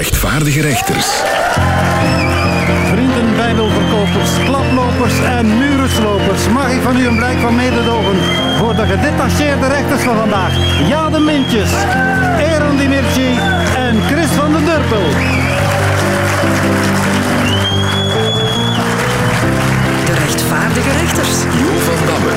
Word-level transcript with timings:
rechtvaardige 0.00 0.60
rechters. 0.60 1.06
Vrienden, 2.92 3.36
bijbelverkopers, 3.36 4.30
klaplopers 4.44 5.14
en 5.24 5.58
murenslopers. 5.58 6.48
Mag 6.48 6.70
ik 6.70 6.82
van 6.82 6.96
u 6.96 7.06
een 7.06 7.16
blijk 7.16 7.38
van 7.38 7.54
mededogen 7.54 8.16
voor 8.58 8.74
de 8.76 8.86
gedetacheerde 8.86 9.68
rechters 9.68 10.02
van 10.02 10.16
vandaag? 10.16 10.52
Ja, 10.88 11.10
de 11.10 11.18
Mintjes, 11.18 11.70
Aaron 12.52 12.76
Dimirci 12.76 13.38
en 13.76 14.02
Chris 14.10 14.30
van 14.30 14.52
den 14.52 14.64
Durpel. 14.64 15.08
De 20.06 20.14
rechtvaardige 20.24 20.90
rechters. 20.90 21.36
Jo 21.62 21.78
van 21.86 22.06
Damme. 22.06 22.32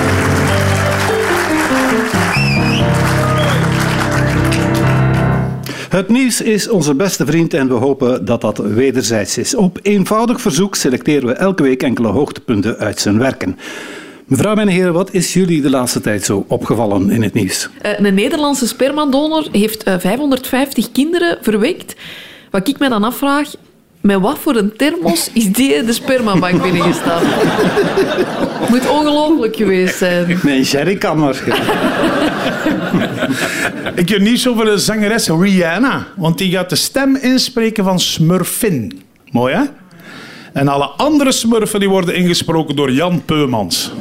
Het 5.93 6.09
nieuws 6.09 6.41
is 6.41 6.69
onze 6.69 6.93
beste 6.95 7.25
vriend 7.25 7.53
en 7.53 7.67
we 7.67 7.73
hopen 7.73 8.25
dat 8.25 8.41
dat 8.41 8.57
wederzijds 8.57 9.37
is. 9.37 9.55
Op 9.55 9.79
eenvoudig 9.81 10.41
verzoek 10.41 10.75
selecteren 10.75 11.27
we 11.27 11.33
elke 11.33 11.63
week 11.63 11.83
enkele 11.83 12.07
hoogtepunten 12.07 12.77
uit 12.77 12.99
zijn 12.99 13.17
werken. 13.17 13.57
Mevrouw 14.25 14.55
en 14.55 14.67
heren, 14.67 14.93
wat 14.93 15.13
is 15.13 15.33
jullie 15.33 15.61
de 15.61 15.69
laatste 15.69 16.01
tijd 16.01 16.23
zo 16.23 16.45
opgevallen 16.47 17.09
in 17.09 17.23
het 17.23 17.33
nieuws? 17.33 17.69
Eh, 17.81 17.99
Een 17.99 18.13
Nederlandse 18.13 18.67
spermadonor 18.67 19.47
heeft 19.51 19.83
eh, 19.83 19.95
550 19.99 20.91
kinderen 20.91 21.37
verwekt. 21.41 21.95
Wat 22.51 22.67
ik 22.67 22.79
me 22.79 22.89
dan 22.89 23.03
afvraag, 23.03 23.53
met 24.01 24.19
wat 24.19 24.39
voor 24.39 24.55
een 24.55 24.75
thermos 24.77 25.29
is 25.33 25.51
die 25.51 25.83
de 25.83 25.93
spermabank 25.93 26.61
binnengestapt? 26.71 27.25
Moet 28.69 28.89
ongelooflijk 28.89 29.55
geweest 29.55 29.97
zijn. 29.97 30.39
Nee, 30.43 30.61
Jerry 30.61 30.95
kan 30.95 31.19
waarschijnlijk. 31.19 31.71
Ik 33.95 34.09
heb 34.09 34.19
nieuws 34.19 34.47
over 34.47 34.65
de 34.65 34.77
zangeres 34.77 35.27
Rihanna. 35.27 36.07
Want 36.15 36.37
die 36.37 36.51
gaat 36.51 36.69
de 36.69 36.75
stem 36.75 37.15
inspreken 37.15 37.83
van 37.83 37.99
Smurfin. 37.99 39.01
Mooi, 39.31 39.53
hè? 39.55 39.61
En 40.53 40.67
alle 40.67 40.85
andere 40.85 41.31
smurfen 41.31 41.79
die 41.79 41.89
worden 41.89 42.15
ingesproken 42.15 42.75
door 42.75 42.91
Jan 42.91 43.21
Peumans. 43.25 43.91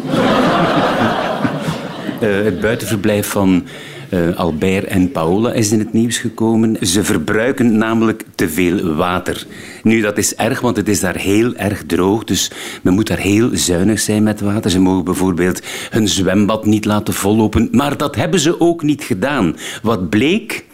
Eh, 2.20 2.28
het 2.44 2.60
buitenverblijf 2.60 3.28
van 3.28 3.66
eh, 4.12 4.36
Albert 4.36 4.84
en 4.84 5.10
Paola 5.10 5.52
is 5.52 5.72
in 5.72 5.78
het 5.78 5.92
nieuws 5.92 6.18
gekomen. 6.18 6.76
Ze 6.80 7.04
verbruiken 7.04 7.78
namelijk 7.78 8.24
te 8.34 8.48
veel 8.48 8.94
water. 8.94 9.46
Nu, 9.82 10.00
dat 10.00 10.18
is 10.18 10.34
erg, 10.34 10.60
want 10.60 10.76
het 10.76 10.88
is 10.88 11.00
daar 11.00 11.16
heel 11.16 11.54
erg 11.54 11.82
droog. 11.86 12.24
Dus 12.24 12.50
men 12.82 12.94
moet 12.94 13.06
daar 13.06 13.18
heel 13.18 13.50
zuinig 13.52 14.00
zijn 14.00 14.22
met 14.22 14.40
water. 14.40 14.70
Ze 14.70 14.80
mogen 14.80 15.04
bijvoorbeeld 15.04 15.62
hun 15.90 16.08
zwembad 16.08 16.66
niet 16.66 16.84
laten 16.84 17.14
vollopen. 17.14 17.68
Maar 17.70 17.96
dat 17.96 18.16
hebben 18.16 18.40
ze 18.40 18.60
ook 18.60 18.82
niet 18.82 19.02
gedaan. 19.02 19.56
Wat 19.82 20.10
bleek? 20.10 20.64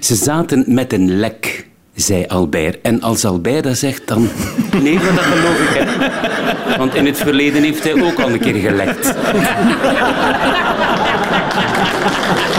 Ze 0.00 0.14
zaten 0.14 0.64
met 0.66 0.92
een 0.92 1.18
lek 1.18 1.66
zei 1.94 2.24
Albert. 2.26 2.80
En 2.82 3.00
als 3.02 3.24
Albert 3.24 3.64
dat 3.64 3.76
zegt, 3.76 4.06
dan... 4.06 4.28
Nee, 4.82 4.94
maar 4.94 5.14
dat 5.14 5.24
geloof 5.24 5.60
ik, 5.60 5.68
hè. 5.78 5.84
Want 6.78 6.94
in 6.94 7.06
het 7.06 7.18
verleden 7.18 7.62
heeft 7.62 7.84
hij 7.84 8.02
ook 8.02 8.20
al 8.20 8.30
een 8.30 8.38
keer 8.38 8.54
gelekt. 8.54 9.14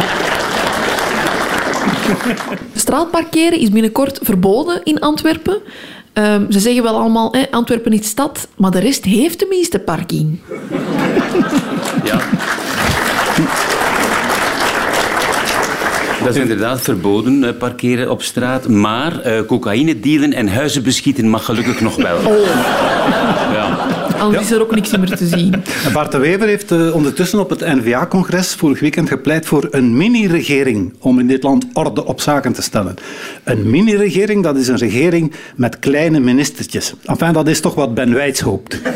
Straatparkeren 2.75 3.59
is 3.59 3.69
binnenkort 3.69 4.19
verboden 4.21 4.83
in 4.83 4.99
Antwerpen. 4.99 5.57
Ehm, 6.13 6.51
ze 6.51 6.59
zeggen 6.59 6.83
wel 6.83 6.97
allemaal, 6.97 7.31
hè, 7.31 7.43
Antwerpen 7.51 7.91
is 7.91 8.07
stad, 8.07 8.47
maar 8.55 8.71
de 8.71 8.79
rest 8.79 9.05
heeft 9.05 9.37
tenminste 9.37 9.79
parking. 9.79 10.39
Ja. 12.03 12.21
Dat 16.23 16.35
is 16.35 16.41
inderdaad 16.41 16.81
verboden, 16.81 17.43
eh, 17.43 17.57
parkeren 17.57 18.11
op 18.11 18.21
straat. 18.21 18.67
Maar 18.67 19.19
eh, 19.19 19.45
cocaïne 19.45 19.99
dealen 19.99 20.33
en 20.33 20.47
huizen 20.47 20.83
beschieten 20.83 21.29
mag 21.29 21.45
gelukkig 21.45 21.81
nog 21.81 21.95
wel. 21.95 22.21
Ja. 23.53 23.77
Anders 24.19 24.43
is 24.43 24.51
er 24.51 24.61
ook 24.61 24.75
niks 24.75 24.97
meer 24.97 25.15
te 25.15 25.27
zien. 25.27 25.53
En 25.85 25.93
Bart 25.93 26.11
de 26.11 26.17
Wever 26.17 26.47
heeft 26.47 26.71
eh, 26.71 26.95
ondertussen 26.95 27.39
op 27.39 27.49
het 27.49 27.59
N-VA-congres 27.59 28.53
vorig 28.55 28.79
weekend 28.79 29.07
gepleit 29.07 29.45
voor 29.45 29.67
een 29.71 29.97
mini-regering 29.97 30.93
om 30.99 31.19
in 31.19 31.27
dit 31.27 31.43
land 31.43 31.65
orde 31.73 32.05
op 32.05 32.21
zaken 32.21 32.53
te 32.53 32.61
stellen. 32.61 32.95
Een 33.43 33.69
mini-regering, 33.69 34.43
dat 34.43 34.57
is 34.57 34.67
een 34.67 34.77
regering 34.77 35.33
met 35.55 35.79
kleine 35.79 36.19
ministertjes. 36.19 36.93
Enfin, 37.05 37.33
dat 37.33 37.47
is 37.47 37.59
toch 37.59 37.75
wat 37.75 37.93
Ben 37.93 38.13
Wijts 38.13 38.39
hoopt. 38.39 38.77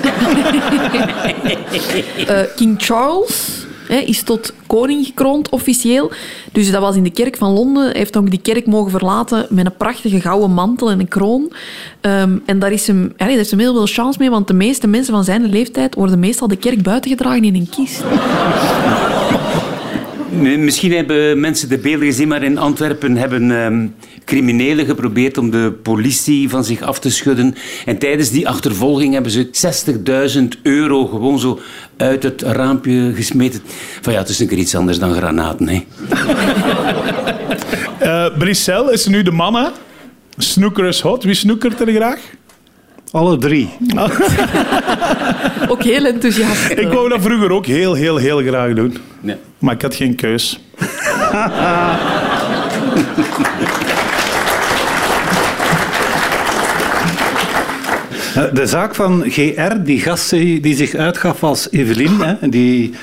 Eh, 2.28 2.40
King 2.56 2.76
Charles 2.78 3.63
hè, 3.88 3.98
is 3.98 4.24
tot 4.24 4.54
koning 4.68 5.06
gekroond 5.06 5.50
officieel. 5.50 6.12
Dus 6.52 6.72
dat 6.72 6.82
was 6.82 6.96
in 6.96 7.04
de 7.04 7.12
kerk 7.12 7.38
van 7.38 7.52
Londen. 7.52 7.84
Hij 7.84 7.94
heeft 7.98 8.18
ook 8.18 8.30
die 8.30 8.42
kerk 8.42 8.66
mogen 8.66 8.92
verlaten 8.92 9.46
met 9.50 9.66
een 9.66 9.78
prachtige 9.78 10.22
gouden 10.22 10.52
mantel 10.52 10.92
en 10.92 11.00
een 11.00 11.08
kroon. 11.08 11.52
Ehm, 12.02 12.38
en 12.46 12.60
daar 12.60 12.72
is, 12.72 12.88
hem, 12.88 13.14
ja, 13.18 13.26
daar 13.26 13.46
hem 13.50 13.60
heel 13.60 13.74
veel 13.74 13.86
chance 13.86 14.20
mee, 14.20 14.30
want 14.30 14.48
de 14.48 14.54
meeste 14.54 14.88
mensen 14.88 15.14
van 15.14 15.24
zijn 15.24 15.46
leeftijd 15.46 15.96
worden 15.96 16.20
meestal 16.20 16.48
de 16.48 16.56
kerk 16.56 16.82
buitengedragen 16.82 17.44
in 17.44 17.56
een 17.56 17.70
kist. 17.70 18.04
Misschien 20.58 20.92
hebben 20.92 21.40
mensen 21.40 21.70
de 21.70 21.78
beelden 21.78 22.08
gezien, 22.08 22.28
maar 22.28 22.44
in 22.44 22.58
Antwerpen 22.58 23.18
hebben 23.18 23.64
ehm, 23.64 23.88
criminelen 24.26 24.86
geprobeerd 24.86 25.38
om 25.38 25.52
de 25.52 25.74
politie 25.84 26.50
van 26.50 26.64
zich 26.64 26.82
af 26.82 27.00
te 27.00 27.10
schudden. 27.10 27.56
En 27.86 27.98
tijdens 27.98 28.30
die 28.30 28.48
achtervolging 28.48 29.14
hebben 29.14 29.32
ze 29.32 29.50
60.000 30.56 30.62
euro 30.62 31.06
gewoon 31.06 31.40
zo 31.40 31.60
uit 31.98 32.24
het 32.24 32.42
raampje 32.42 33.12
gesmeten. 33.16 33.62
Van 34.02 34.14
ja, 34.14 34.20
het 34.20 34.30
is 34.30 34.40
een 34.40 34.48
keer 34.48 34.58
iets 34.58 34.76
anders 34.76 35.00
dan 35.00 35.14
granaten, 35.14 35.68
hè. 35.68 35.84
Eh 38.00 38.26
Brissel 38.38 38.92
is 38.92 39.06
nu 39.06 39.24
de 39.24 39.32
man, 39.32 39.56
hè? 39.56 39.68
Snoeker 40.38 40.86
is 40.86 41.00
hot. 41.00 41.24
Wie 41.24 41.34
snoekert 41.34 41.80
er 41.80 41.94
graag? 41.94 42.20
Alle 43.12 43.38
drie. 43.38 43.70
Ook 45.68 45.84
heel 45.84 46.06
enthousiast. 46.06 46.70
Ik 46.70 46.88
wou 46.88 47.10
dat 47.10 47.22
vroeger 47.22 47.52
ook 47.52 47.66
heel, 47.66 47.94
heel, 47.94 48.18
heel 48.18 48.42
graag 48.42 48.74
doen. 48.74 48.98
Ja. 49.22 49.38
Maar 49.60 49.74
ik 49.74 49.82
had 49.82 49.96
geen 49.96 50.16
keus. 50.16 50.60
De 58.34 58.68
zaak 58.68 58.96
van 58.96 59.24
GR, 59.28 59.84
die 59.84 60.00
gast 60.00 60.30
die 60.30 60.60
die 60.60 60.76
zich 60.76 60.96
uitgaf 60.96 61.44
als 61.44 61.72
Evelien, 61.72 62.38
die 62.50 62.94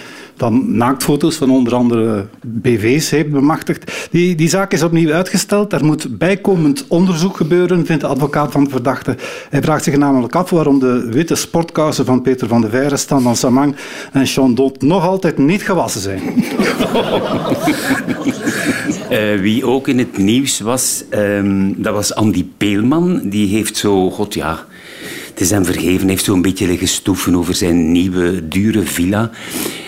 dan 0.40 0.76
naaktfoto's 0.76 1.36
van 1.36 1.50
onder 1.50 1.74
andere 1.74 2.26
BV's 2.40 3.10
heeft 3.10 3.30
bemachtigd. 3.30 4.08
Die, 4.10 4.34
die 4.34 4.48
zaak 4.48 4.72
is 4.72 4.82
opnieuw 4.82 5.12
uitgesteld. 5.12 5.72
Er 5.72 5.84
moet 5.84 6.18
bijkomend 6.18 6.84
onderzoek 6.88 7.36
gebeuren, 7.36 7.86
vindt 7.86 8.02
de 8.02 8.08
advocaat 8.08 8.52
van 8.52 8.64
de 8.64 8.70
verdachte. 8.70 9.16
Hij 9.50 9.62
vraagt 9.62 9.84
zich 9.84 9.96
namelijk 9.96 10.34
af 10.34 10.50
waarom 10.50 10.78
de 10.78 11.08
witte 11.10 11.34
sportkousen 11.34 12.04
van 12.04 12.22
Peter 12.22 12.48
van 12.48 12.60
de 12.60 12.68
Veire, 12.68 12.96
Stan 12.96 13.36
Samang 13.36 13.76
en 14.12 14.26
Sean 14.26 14.54
Dont 14.54 14.82
nog 14.82 15.06
altijd 15.06 15.38
niet 15.38 15.62
gewassen 15.62 16.00
zijn. 16.00 16.20
Eh, 19.10 19.40
wie 19.40 19.66
ook 19.66 19.88
in 19.88 19.98
het 19.98 20.18
nieuws 20.18 20.60
was, 20.60 21.04
ehm, 21.08 21.72
dat 21.76 21.94
was 21.94 22.14
Andy 22.14 22.46
Peelman. 22.56 23.20
Die 23.24 23.48
heeft 23.48 23.76
zo, 23.76 24.10
god 24.10 24.34
ja, 24.34 24.64
het 25.40 25.50
is 25.50 25.66
vergeven, 25.66 26.08
heeft 26.08 26.24
zo 26.24 26.34
een 26.34 26.42
beetje 26.42 26.66
liggen 26.66 26.88
stoeven 26.88 27.36
over 27.36 27.54
zijn 27.54 27.92
nieuwe, 27.92 28.48
dure 28.48 28.82
villa. 28.82 29.30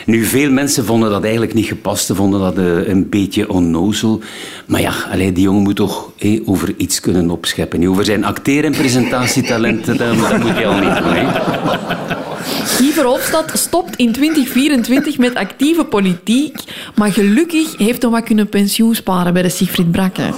Nu, 0.07 0.25
veel 0.25 0.51
mensen 0.51 0.85
vonden 0.85 1.11
dat 1.11 1.23
eigenlijk 1.23 1.55
niet 1.55 1.67
gepast, 1.67 2.07
ze 2.07 2.15
vonden 2.15 2.41
dat 2.41 2.59
eh, 2.59 2.89
een 2.89 3.09
beetje 3.09 3.51
onnozel. 3.51 4.21
Maar 4.67 4.81
ja, 4.81 4.93
allee, 5.11 5.33
die 5.33 5.43
jongen 5.43 5.63
moet 5.63 5.77
toch 5.77 6.11
over 6.45 6.75
iets 6.77 7.01
kunnen 7.01 7.31
opscheppen. 7.31 7.89
Over 7.89 8.05
zijn 8.05 8.25
acteer- 8.25 8.65
en 8.65 8.73
presentatietalenten, 8.73 9.97
dat, 9.97 10.19
dat 10.19 10.39
moet 10.39 10.59
je 10.59 10.67
al 10.67 10.79
niet 10.79 10.97
doen. 10.97 11.15
Hè. 11.15 11.27
Guy 12.93 13.45
stopt 13.53 13.97
in 13.97 14.13
2024 14.13 15.19
met 15.19 15.35
actieve 15.35 15.85
politiek, 15.85 16.59
maar 16.95 17.13
gelukkig 17.13 17.79
heeft 17.79 18.03
hij 18.03 18.11
wat 18.11 18.23
kunnen 18.25 18.49
pensioen 18.49 18.95
sparen 18.95 19.33
bij 19.33 19.43
de 19.43 19.49
Siegfried 19.49 19.91
Brakke. 19.91 20.31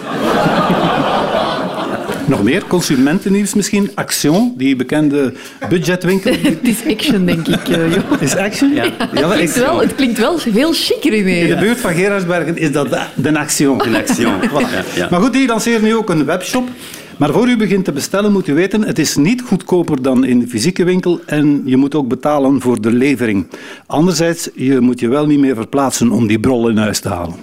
Nog 2.27 2.43
meer 2.43 2.65
consumentennieuws 2.69 3.55
misschien. 3.55 3.91
Action, 3.95 4.55
die 4.57 4.77
bekende 4.77 5.33
budgetwinkel. 5.69 6.33
Het 6.43 6.59
is 6.63 6.83
action, 6.93 7.27
denk 7.27 7.49
ik. 7.49 7.67
joh. 7.67 8.21
Is 8.21 8.37
Action? 8.37 8.75
Ja. 8.75 8.85
Het, 8.99 9.33
klinkt 9.33 9.57
wel, 9.59 9.81
het 9.81 9.95
klinkt 9.95 10.19
wel 10.19 10.39
heel 10.39 10.73
chiquer 10.73 11.13
In 11.13 11.49
de 11.49 11.57
buurt 11.57 11.79
van 11.81 11.95
Gerardsbergen 11.95 12.57
is 12.57 12.73
dat 12.73 12.91
de, 12.91 13.01
de 13.15 13.39
Action. 13.39 13.87
Een 13.87 13.97
action. 13.97 14.33
Voilà. 14.51 14.53
Ja, 14.53 14.85
ja. 14.95 15.09
Maar 15.11 15.21
goed, 15.21 15.33
die 15.33 15.47
lanceren 15.47 15.83
nu 15.83 15.95
ook 15.95 16.11
een 16.11 16.25
webshop. 16.25 16.69
Maar 17.17 17.33
voor 17.33 17.49
u 17.49 17.57
begint 17.57 17.85
te 17.85 17.93
bestellen 17.93 18.33
moet 18.33 18.49
u 18.49 18.55
weten, 18.55 18.83
het 18.83 18.99
is 18.99 19.17
niet 19.17 19.43
goedkoper 19.43 20.03
dan 20.03 20.25
in 20.25 20.39
de 20.39 20.47
fysieke 20.47 20.85
winkel 20.85 21.21
en 21.27 21.63
je 21.65 21.77
moet 21.77 21.95
ook 21.95 22.09
betalen 22.09 22.61
voor 22.61 22.81
de 22.81 22.93
levering. 22.93 23.47
Anderzijds, 23.87 24.49
je 24.55 24.81
moet 24.81 25.01
je 25.01 25.09
wel 25.09 25.27
niet 25.27 25.39
meer 25.39 25.55
verplaatsen 25.55 26.11
om 26.11 26.27
die 26.27 26.41
brol 26.41 26.69
in 26.69 26.77
huis 26.77 27.01
te 27.01 27.09
halen. 27.09 27.35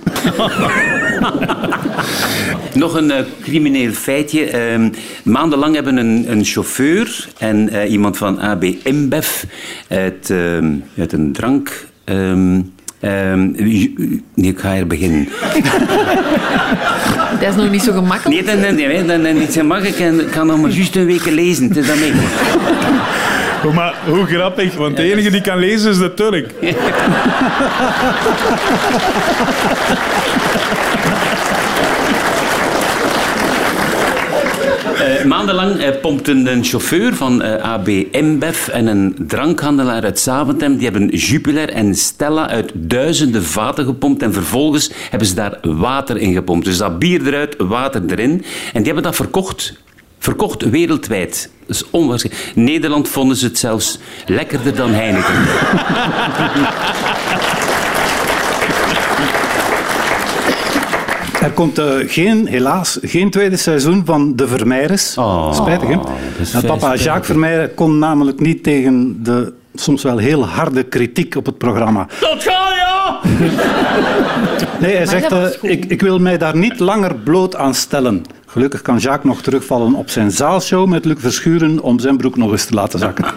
Nog 2.74 2.96
een 2.96 3.12
eh, 3.12 3.24
crimineel 3.42 3.92
feitje. 3.92 4.46
Ehm, 4.46 4.90
maandenlang 5.24 5.76
hebben 5.76 5.98
een, 5.98 6.26
een 6.32 6.46
chauffeur 6.46 7.28
en 7.38 7.70
eh, 7.70 7.92
iemand 7.92 8.18
van 8.18 8.40
AB 8.40 8.64
InBev 8.64 9.44
uit, 9.88 10.30
ehm, 10.30 10.74
uit 10.98 11.14
een 11.14 11.32
drank... 11.32 11.88
ehm, 12.04 12.60
Ehm, 13.02 13.52
nee, 13.52 13.96
ik 14.36 14.60
ga 14.60 14.74
hier 14.74 14.88
beginnen. 14.88 15.28
Dat 17.40 17.50
is 17.50 17.56
nog 17.56 17.72
niet 17.72 17.82
zo 17.82 17.92
gemakkelijk. 17.92 18.46
Nee, 18.46 18.56
dat, 18.56 18.76
nee, 18.76 18.88
nee, 18.88 19.06
dat 19.06 19.20
is 19.20 19.34
niet 19.40 19.54
zo 19.54 19.64
makkelijk. 19.64 19.98
Ik 20.22 20.32
kan 20.32 20.48
nog 20.48 20.62
maar 20.62 20.70
juist 20.70 20.96
een 20.96 21.06
week 21.06 21.26
lezen. 21.26 21.68
Het 21.68 21.78
is 21.78 21.88
dat 21.88 22.00
mee. 22.00 22.12
Oh, 23.66 23.76
Maar 23.76 23.94
hoe 24.08 24.26
grappig, 24.26 24.76
want 24.76 24.98
de 24.98 25.12
enige 25.12 25.30
die 25.30 25.42
kan 25.42 25.58
lezen 25.58 25.92
is 25.92 25.98
de 25.98 26.14
Turk. 26.14 26.50
Eh, 35.12 35.26
maandenlang 35.26 35.78
eh, 35.78 36.00
pompten 36.02 36.52
een 36.52 36.64
chauffeur 36.64 37.16
van 37.16 37.42
eh, 37.42 37.64
AB 37.64 37.88
InBev 37.88 38.68
en 38.68 38.88
een 38.88 39.16
drankhandelaar 39.28 40.04
uit 40.04 40.20
Zaventem. 40.20 40.78
Die 40.78 40.90
hebben 40.90 41.08
Jupiler 41.08 41.70
en 41.70 41.96
Stella 41.96 42.50
uit 42.50 42.72
duizenden 42.74 43.44
vaten 43.44 43.86
gepompt. 43.86 44.22
En 44.22 44.34
vervolgens 44.34 44.92
hebben 45.10 45.28
ze 45.28 45.36
daar 45.36 45.58
water 45.62 46.18
in 46.18 46.34
gepompt. 46.34 46.66
Dus 46.66 46.78
dat 46.78 47.00
bier 47.00 47.28
eruit, 47.28 47.56
water 47.58 48.02
erin. 48.08 48.32
En 48.74 48.76
die 48.84 48.86
hebben 48.86 49.04
dat 49.04 49.16
verkocht. 49.16 49.74
Verkocht 50.20 50.70
wereldwijd. 50.70 51.50
Dat 51.66 51.76
is 51.76 51.90
onwaarschijnlijk. 51.90 52.52
In 52.56 52.64
Nederland 52.64 53.08
vonden 53.08 53.38
ze 53.38 53.46
het 53.46 53.60
zelfs 53.60 54.00
lekkerder 54.26 54.76
dan 54.76 54.92
Heineken. 54.92 55.36
Er 61.42 61.52
komt 61.52 61.78
eh, 61.78 61.86
geen, 62.06 62.48
helaas 62.48 63.00
geen 63.02 63.30
tweede 63.30 63.58
seizoen 63.58 64.02
van 64.06 64.36
De 64.36 64.48
Vermeijers. 64.48 65.18
Oh, 65.18 65.54
spijtig, 65.54 65.88
hè? 65.88 65.98
vrij 66.42 66.62
papa 66.62 66.78
spijtig. 66.78 67.04
Jacques 67.04 67.26
Vermeijer 67.26 67.70
kon 67.70 68.00
namelijk 68.00 68.40
niet 68.40 68.64
tegen 68.64 69.24
de 69.24 69.54
soms 69.76 70.04
wel 70.04 70.18
heel 70.18 70.46
harde 70.48 70.84
kritiek 70.84 71.36
op 71.36 71.46
het 71.46 71.58
programma. 71.58 72.08
Dat 72.20 72.44
ga 72.44 72.74
ja! 72.76 73.20
Nee, 74.80 74.96
hij 74.96 75.06
zegt, 75.06 75.32
eh, 75.32 75.46
ik, 75.62 75.86
ik 75.86 76.02
wil 76.02 76.20
mij 76.20 76.38
daar 76.38 76.58
niet 76.58 76.80
langer 76.80 77.16
bloot 77.16 77.56
aan 77.56 77.74
stellen. 77.76 78.24
Gelukkig 78.46 78.82
kan 78.82 78.98
Jacques 78.98 79.34
nog 79.34 79.42
terugvallen 79.42 79.94
op 79.94 80.10
zijn 80.10 80.32
zaalshow 80.32 80.88
met 80.88 81.06
Luc 81.06 81.18
Verschuren 81.20 81.80
om 81.80 82.00
zijn 82.00 82.18
broek 82.18 82.38
nog 82.38 82.52
eens 82.52 82.66
te 82.66 82.74
laten 82.74 83.00
zakken. 83.00 83.26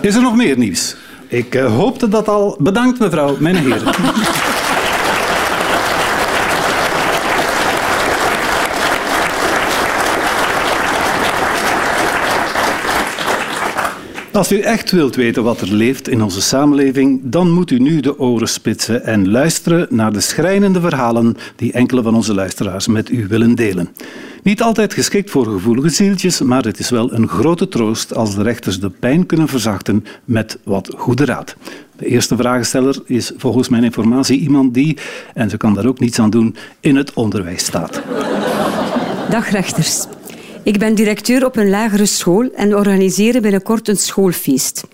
Is 0.00 0.14
er 0.14 0.22
nog 0.22 0.36
meer 0.36 0.58
nieuws? 0.58 0.96
Ik 1.28 1.54
eh, 1.54 1.74
hoopte 1.74 2.08
dat 2.08 2.28
al. 2.28 2.56
Bedankt 2.58 2.98
mevrouw, 2.98 3.36
mijn 3.38 3.56
heren. 3.56 3.82
Als 14.36 14.52
u 14.52 14.60
echt 14.60 14.90
wilt 14.90 15.14
weten 15.14 15.42
wat 15.42 15.60
er 15.60 15.72
leeft 15.72 16.08
in 16.08 16.22
onze 16.22 16.40
samenleving, 16.40 17.20
dan 17.22 17.50
moet 17.50 17.70
u 17.70 17.78
nu 17.78 18.00
de 18.00 18.18
oren 18.18 18.48
spitsen 18.48 19.04
en 19.04 19.30
luisteren 19.30 19.86
naar 19.90 20.12
de 20.12 20.20
schrijnende 20.20 20.80
verhalen 20.80 21.36
die 21.56 21.72
enkele 21.72 22.02
van 22.02 22.14
onze 22.14 22.34
luisteraars 22.34 22.86
met 22.86 23.10
u 23.10 23.26
willen 23.26 23.54
delen. 23.54 23.88
Niet 24.42 24.62
altijd 24.62 24.94
geschikt 24.94 25.30
voor 25.30 25.44
gevoelige 25.44 25.88
zieltjes, 25.88 26.40
maar 26.40 26.64
het 26.64 26.78
is 26.78 26.90
wel 26.90 27.12
een 27.12 27.28
grote 27.28 27.68
troost 27.68 28.14
als 28.14 28.34
de 28.34 28.42
rechters 28.42 28.80
de 28.80 28.90
pijn 28.90 29.26
kunnen 29.26 29.48
verzachten 29.48 30.04
met 30.24 30.58
wat 30.64 30.94
goede 30.96 31.24
raad. 31.24 31.56
De 31.96 32.06
eerste 32.06 32.36
vragensteller 32.36 32.98
is 33.04 33.32
volgens 33.36 33.68
mijn 33.68 33.84
informatie 33.84 34.38
iemand 34.38 34.74
die, 34.74 34.96
en 35.34 35.50
ze 35.50 35.56
kan 35.56 35.74
daar 35.74 35.86
ook 35.86 36.00
niets 36.00 36.18
aan 36.18 36.30
doen, 36.30 36.56
in 36.80 36.96
het 36.96 37.12
onderwijs 37.12 37.64
staat. 37.64 38.02
Dag 39.30 39.50
rechters. 39.50 40.06
Ik 40.66 40.78
ben 40.78 40.94
directeur 40.94 41.44
op 41.44 41.56
een 41.56 41.68
lagere 41.70 42.06
school 42.06 42.50
en 42.54 42.68
we 42.68 42.76
organiseren 42.76 43.42
binnenkort 43.42 43.88
een 43.88 43.96
schoolfeest. 43.96 44.84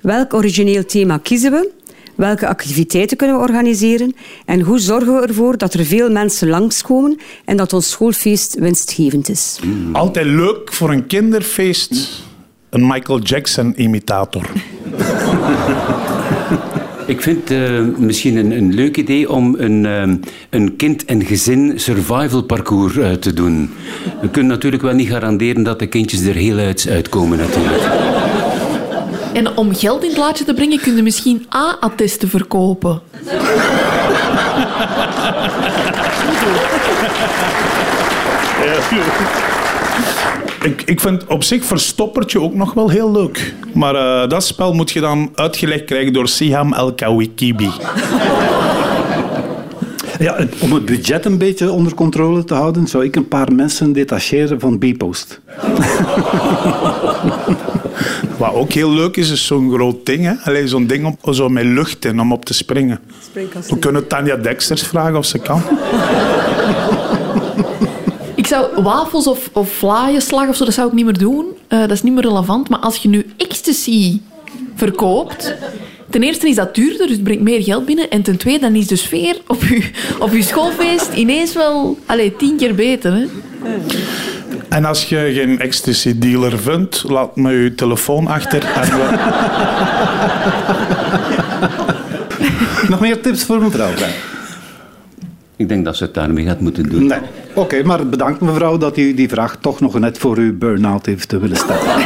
Welk 0.00 0.34
origineel 0.34 0.84
thema 0.84 1.18
kiezen 1.18 1.50
we? 1.50 1.70
Welke 2.14 2.46
activiteiten 2.46 3.16
kunnen 3.16 3.36
we 3.36 3.42
organiseren? 3.42 4.14
En 4.44 4.60
hoe 4.60 4.78
zorgen 4.78 5.14
we 5.14 5.26
ervoor 5.26 5.56
dat 5.56 5.74
er 5.74 5.84
veel 5.84 6.10
mensen 6.10 6.48
langskomen 6.48 7.18
en 7.44 7.56
dat 7.56 7.72
ons 7.72 7.90
schoolfeest 7.90 8.54
winstgevend 8.58 9.28
is? 9.28 9.60
Altijd 9.92 10.26
leuk 10.26 10.72
voor 10.72 10.90
een 10.90 11.06
kinderfeest. 11.06 12.22
Een 12.70 12.86
Michael 12.86 13.20
Jackson-imitator. 13.20 14.50
Ik 17.08 17.22
vind 17.22 17.50
eh, 17.50 17.80
misschien 17.96 18.36
een, 18.36 18.50
een 18.50 18.74
leuk 18.74 18.96
idee 18.96 19.30
om 19.30 19.54
een, 19.58 19.86
ehm, 19.86 20.16
een 20.50 20.76
kind- 20.76 21.04
en 21.04 21.24
gezin 21.24 21.72
survival 21.80 22.42
parcours 22.42 22.96
eh, 22.96 23.12
te 23.12 23.32
doen. 23.32 23.70
We 24.20 24.28
kunnen 24.28 24.52
natuurlijk 24.52 24.82
wel 24.82 24.92
niet 24.92 25.08
garanderen 25.08 25.62
dat 25.62 25.78
de 25.78 25.86
kindjes 25.86 26.20
er 26.20 26.34
heel 26.34 26.56
uit 26.58 26.86
uitkomen 26.90 27.38
natuurlijk. 27.38 27.82
En 29.32 29.56
om 29.56 29.74
geld 29.74 30.02
in 30.02 30.08
het 30.08 30.18
laadje 30.18 30.44
te 30.44 30.54
brengen, 30.54 30.80
kun 30.80 30.96
je 30.96 31.02
misschien 31.02 31.46
A-attesten 31.54 32.28
verkopen. 32.28 33.00
Ik, 40.62 40.82
ik 40.82 41.00
vind 41.00 41.26
op 41.26 41.44
zich 41.44 41.64
Verstoppertje 41.64 42.40
ook 42.40 42.54
nog 42.54 42.74
wel 42.74 42.88
heel 42.88 43.12
leuk. 43.12 43.54
Maar 43.74 43.94
eh, 43.94 44.28
dat 44.28 44.44
spel 44.44 44.72
moet 44.72 44.90
je 44.90 45.00
dan 45.00 45.30
uitgelegd 45.34 45.84
krijgen 45.84 46.12
door 46.12 46.28
Siham 46.28 46.72
El 46.72 46.94
Kawikibi. 46.94 47.70
Ja, 50.18 50.36
om 50.60 50.72
het 50.72 50.84
budget 50.84 51.24
een 51.24 51.38
beetje 51.38 51.70
onder 51.70 51.94
controle 51.94 52.44
te 52.44 52.54
houden, 52.54 52.86
zou 52.86 53.04
ik 53.04 53.16
een 53.16 53.28
paar 53.28 53.52
mensen 53.52 53.92
detacheren 53.92 54.60
van 54.60 54.78
B-Post. 54.78 55.40
Wat 58.38 58.54
ook 58.54 58.72
heel 58.72 58.90
leuk 58.90 59.16
is, 59.16 59.30
is 59.30 59.46
zo'n 59.46 59.72
groot 59.72 60.06
ding. 60.06 60.24
Hè? 60.24 60.32
Allee, 60.44 60.68
zo'n 60.68 60.86
ding 60.86 61.16
om, 61.22 61.34
zo 61.34 61.48
met 61.48 61.64
lucht 61.64 62.04
in 62.04 62.20
om 62.20 62.32
op 62.32 62.44
te 62.44 62.54
springen. 62.54 63.00
We 63.68 63.78
kunnen 63.78 64.06
Tanja 64.06 64.36
Dexters 64.36 64.82
vragen 64.82 65.16
of 65.16 65.24
ze 65.24 65.38
kan. 65.38 65.62
Ik 68.48 68.54
zou 68.54 68.82
wafels 68.82 69.26
of, 69.26 69.50
of 69.52 69.72
vlaaienslag 69.72 70.48
of 70.48 70.56
zo, 70.56 70.64
dat 70.64 70.74
zou 70.74 70.88
ik 70.88 70.94
niet 70.94 71.04
meer 71.04 71.18
doen. 71.18 71.46
Eh, 71.66 71.80
dat 71.80 71.90
is 71.90 72.02
niet 72.02 72.14
meer 72.14 72.22
relevant. 72.22 72.68
Maar 72.68 72.78
als 72.78 72.96
je 72.96 73.08
nu 73.08 73.26
ecstasy 73.36 74.20
verkoopt... 74.74 75.54
Ten 76.10 76.22
eerste 76.22 76.48
is 76.48 76.54
dat 76.54 76.74
duurder, 76.74 77.06
dus 77.06 77.16
het 77.16 77.24
brengt 77.24 77.42
meer 77.42 77.62
geld 77.62 77.84
binnen. 77.84 78.10
En 78.10 78.22
ten 78.22 78.36
tweede, 78.36 78.60
dan 78.60 78.74
is 78.74 78.86
de 78.86 78.96
sfeer 78.96 79.36
op 79.46 79.62
je, 79.62 79.90
op 80.18 80.32
je 80.32 80.42
schoolfeest 80.42 81.12
ineens 81.14 81.54
wel 81.54 81.98
allez, 82.06 82.30
tien 82.38 82.56
keer 82.56 82.74
beter. 82.74 83.12
Hè? 83.12 83.26
En 84.68 84.84
als 84.84 85.08
je 85.08 85.30
geen 85.34 85.60
ecstasy 85.60 86.18
dealer 86.18 86.58
vindt, 86.58 87.04
laat 87.08 87.36
me 87.36 87.52
je 87.52 87.74
telefoon 87.74 88.26
achter. 88.26 88.64
En 88.64 88.82
we... 88.82 89.16
Nog 92.90 93.00
meer 93.00 93.20
tips 93.20 93.44
voor 93.44 93.62
mevrouw? 93.62 93.90
Ik 95.58 95.68
denk 95.68 95.84
dat 95.84 95.96
ze 95.96 96.04
het 96.04 96.14
daarmee 96.14 96.44
gaat 96.44 96.60
moeten 96.60 96.88
doen. 96.88 97.06
Nee. 97.06 97.18
Oké, 97.54 97.82
maar 97.82 98.06
bedankt 98.06 98.40
mevrouw 98.40 98.76
dat 98.76 98.96
u 98.96 99.14
die 99.14 99.28
vraag 99.28 99.56
toch 99.60 99.80
nog 99.80 99.98
net 99.98 100.18
voor 100.18 100.36
uw 100.36 100.58
burn-out 100.58 101.06
heeft 101.06 101.32
willen 101.32 101.56
stellen. 101.56 101.98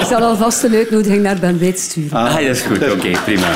Ik 0.00 0.06
zal 0.06 0.20
alvast 0.20 0.62
een 0.62 0.74
uitnodiging 0.74 1.22
naar 1.22 1.38
Ben 1.38 1.58
Weet 1.58 1.78
sturen. 1.78 2.18
Ah, 2.18 2.32
dat 2.32 2.40
is 2.40 2.60
goed. 2.60 2.92
Oké, 2.92 3.10
prima. 3.24 3.48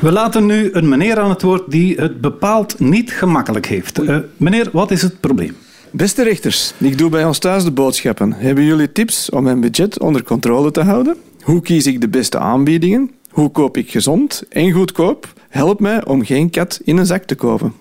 We 0.00 0.12
laten 0.12 0.46
nu 0.46 0.70
een 0.72 0.88
meneer 0.88 1.18
aan 1.18 1.30
het 1.30 1.42
woord 1.42 1.70
die 1.70 1.96
het 1.96 2.20
bepaald 2.20 2.80
niet 2.80 3.12
gemakkelijk 3.12 3.66
heeft. 3.66 3.98
Eh, 3.98 4.16
meneer, 4.36 4.68
wat 4.72 4.90
is 4.90 5.02
het 5.02 5.20
probleem? 5.20 5.56
Beste 5.96 6.22
rechters, 6.22 6.72
ik 6.78 6.98
doe 6.98 7.10
bij 7.10 7.24
ons 7.24 7.38
thuis 7.38 7.64
de 7.64 7.70
boodschappen. 7.70 8.32
Hebben 8.32 8.64
jullie 8.64 8.92
tips 8.92 9.30
om 9.30 9.42
mijn 9.42 9.60
budget 9.60 10.00
onder 10.00 10.22
controle 10.22 10.70
te 10.70 10.82
houden? 10.82 11.16
Hoe 11.42 11.60
kies 11.60 11.86
ik 11.86 12.00
de 12.00 12.08
beste 12.08 12.38
aanbiedingen? 12.38 13.10
Hoe 13.30 13.50
koop 13.50 13.76
ik 13.76 13.90
gezond 13.90 14.42
en 14.48 14.72
goedkoop? 14.72 15.32
Help 15.48 15.80
mij 15.80 16.04
om 16.04 16.24
geen 16.24 16.50
kat 16.50 16.80
in 16.84 16.96
een 16.96 17.06
zak 17.06 17.24
te 17.24 17.34
kopen. 17.34 17.72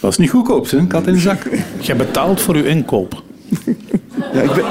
Dat 0.00 0.10
is 0.10 0.16
niet 0.16 0.30
goedkoop, 0.30 0.70
hè? 0.70 0.78
Een 0.78 0.86
kat 0.86 1.06
in 1.06 1.12
de 1.12 1.18
zak. 1.18 1.42
Je 1.80 1.94
betaalt 1.94 2.40
voor 2.40 2.56
je 2.56 2.66
inkoop. 2.66 3.22
Ja, 4.32 4.40
ik 4.40 4.52
ben... 4.52 4.64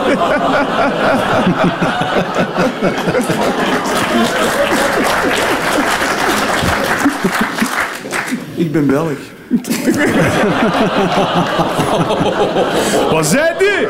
ik 8.66 8.72
ben 8.72 8.88
Belg. 8.88 9.18
Wat 13.12 13.26
zei 13.26 13.48
die? 13.58 13.88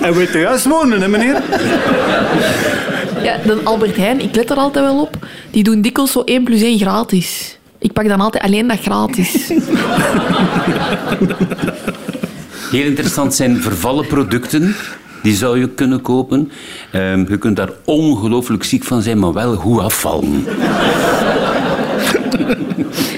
En 0.00 0.14
weet 0.14 0.32
juist 0.32 0.64
wonen, 0.64 1.00
hè, 1.00 1.08
meneer? 1.08 1.42
Ja, 3.22 3.36
de 3.44 3.60
Albert 3.64 3.96
Heijn, 3.96 4.20
ik 4.20 4.34
let 4.34 4.50
er 4.50 4.56
altijd 4.56 4.84
wel 4.84 5.00
op. 5.00 5.26
Die 5.50 5.62
doen 5.62 5.80
dikwijls 5.80 6.12
zo 6.12 6.22
1 6.24 6.44
plus 6.44 6.62
1 6.62 6.78
gratis. 6.78 7.58
Ik 7.78 7.92
pak 7.92 8.08
dan 8.08 8.20
altijd 8.20 8.44
alleen 8.44 8.68
dat 8.68 8.80
gratis. 8.80 9.48
Heel 12.70 12.84
interessant 12.84 13.34
zijn 13.34 13.62
vervallen 13.62 14.06
producten. 14.06 14.76
Die 15.22 15.34
zou 15.34 15.58
je 15.58 15.68
kunnen 15.68 16.00
kopen. 16.00 16.50
Ehm, 16.90 17.24
je 17.28 17.38
kunt 17.38 17.56
daar 17.56 17.70
ongelooflijk 17.84 18.64
ziek 18.64 18.84
van 18.84 19.02
zijn, 19.02 19.18
maar 19.18 19.32
wel 19.32 19.54
goed 19.54 19.80
afvallen. 19.80 20.44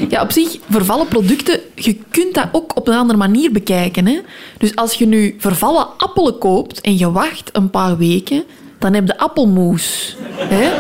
Ja, 0.09 0.23
op 0.23 0.33
zich, 0.33 0.59
vervallen 0.71 1.09
producten 1.09 1.61
je 1.75 1.97
kunt 2.11 2.35
dat 2.35 2.49
ook 2.53 2.77
op 2.77 2.89
een 2.89 2.95
andere 2.95 3.19
manier 3.19 3.53
bekijken. 3.53 4.07
Hè? 4.07 4.19
Dus 4.59 4.77
als 4.77 4.95
je 4.95 5.07
nu 5.07 5.35
vervallen 5.39 5.87
appelen 5.97 6.39
koopt 6.39 6.81
en 6.81 6.99
je 6.99 7.13
wacht 7.13 7.51
een 7.53 7.71
paar 7.71 7.97
weken, 7.97 8.45
dan 8.79 8.95
heb 8.95 9.07
je 9.07 9.19
appelmoes. 9.19 10.17
Hè? 10.37 10.71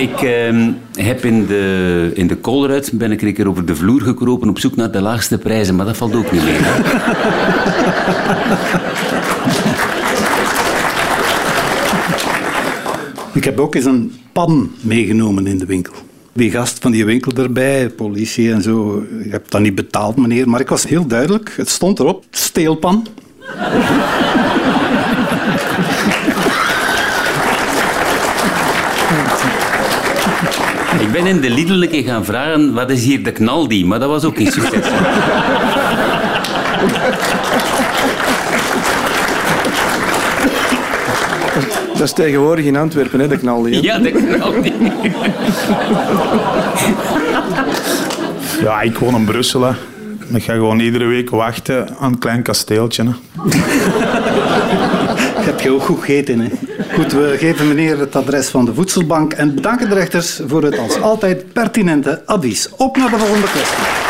Ik 0.00 0.22
ehm, 0.22 0.70
heb 0.94 1.24
in 1.24 1.46
de, 1.46 2.10
in 2.14 2.26
de 2.26 2.40
Colruyt 2.40 2.90
ben 2.92 3.12
ik 3.12 3.22
een 3.22 3.34
keer 3.34 3.48
over 3.48 3.66
de 3.66 3.76
vloer 3.76 4.00
gekropen 4.00 4.48
op 4.48 4.58
zoek 4.58 4.76
naar 4.76 4.90
de 4.90 5.00
laagste 5.00 5.38
prijzen, 5.38 5.76
maar 5.76 5.86
dat 5.86 5.96
valt 5.96 6.14
ook 6.14 6.32
niet 6.32 6.44
mee. 6.44 6.58
Ik 13.32 13.44
heb 13.44 13.60
ook 13.60 13.74
eens 13.74 13.84
een 13.84 14.12
pan 14.32 14.70
meegenomen 14.80 15.46
in 15.46 15.58
de 15.58 15.66
winkel. 15.66 15.94
Die 16.36 16.50
gast 16.50 16.78
van 16.80 16.90
die 16.90 17.04
winkel 17.04 17.32
erbij, 17.32 17.88
politie 17.88 18.52
en 18.52 18.62
zo. 18.62 19.04
Ik 19.24 19.32
heb 19.32 19.50
dat 19.50 19.60
niet 19.60 19.74
betaald, 19.74 20.16
meneer. 20.16 20.48
Maar 20.48 20.60
ik 20.60 20.68
was 20.68 20.86
heel 20.86 21.06
duidelijk. 21.06 21.54
Het 21.56 21.68
stond 21.68 21.98
erop, 21.98 22.24
steelpan. 22.30 23.06
Ik 31.00 31.12
ben 31.12 31.26
in 31.26 31.40
de 31.40 31.50
Lidl 31.50 32.06
gaan 32.06 32.24
vragen, 32.24 32.74
wat 32.74 32.90
is 32.90 33.04
hier 33.04 33.24
de 33.24 33.32
knaldi? 33.32 33.84
Maar 33.84 33.98
dat 33.98 34.08
was 34.08 34.24
ook 34.24 34.36
geen 34.36 34.52
succes. 34.52 34.86
Dat 42.04 42.18
is 42.18 42.24
tegenwoordig 42.24 42.64
in 42.64 42.76
Antwerpen, 42.76 43.20
hè, 43.20 43.28
de 43.28 43.38
knaldi. 43.38 43.82
Ja, 43.82 43.98
de 43.98 44.10
knaldi. 44.10 44.72
Ja, 48.62 48.80
ik 48.80 48.98
woon 48.98 49.14
in 49.14 49.24
Brussel. 49.24 49.62
Hè. 49.62 49.72
Ik 50.34 50.42
ga 50.42 50.52
gewoon 50.52 50.80
iedere 50.80 51.04
week 51.04 51.30
wachten 51.30 51.96
aan 51.98 52.12
een 52.12 52.18
klein 52.18 52.42
kasteeltje. 52.42 53.04
Hè. 53.04 53.10
Heb 55.48 55.60
je 55.60 55.70
ook 55.70 55.82
goed 55.82 55.98
gegeten, 55.98 56.40
hè? 56.40 56.48
Goed, 56.94 57.12
we 57.12 57.34
geven 57.38 57.68
meneer 57.68 57.98
het 57.98 58.16
adres 58.16 58.48
van 58.48 58.64
de 58.64 58.74
voedselbank 58.74 59.32
en 59.32 59.54
bedanken 59.54 59.88
de 59.88 59.94
rechters 59.94 60.40
voor 60.46 60.62
het 60.62 60.78
als 60.78 61.00
altijd 61.00 61.52
pertinente 61.52 62.22
advies. 62.26 62.68
Op 62.76 62.96
naar 62.96 63.10
de 63.10 63.18
volgende 63.18 63.46
kwestie. 63.46 64.03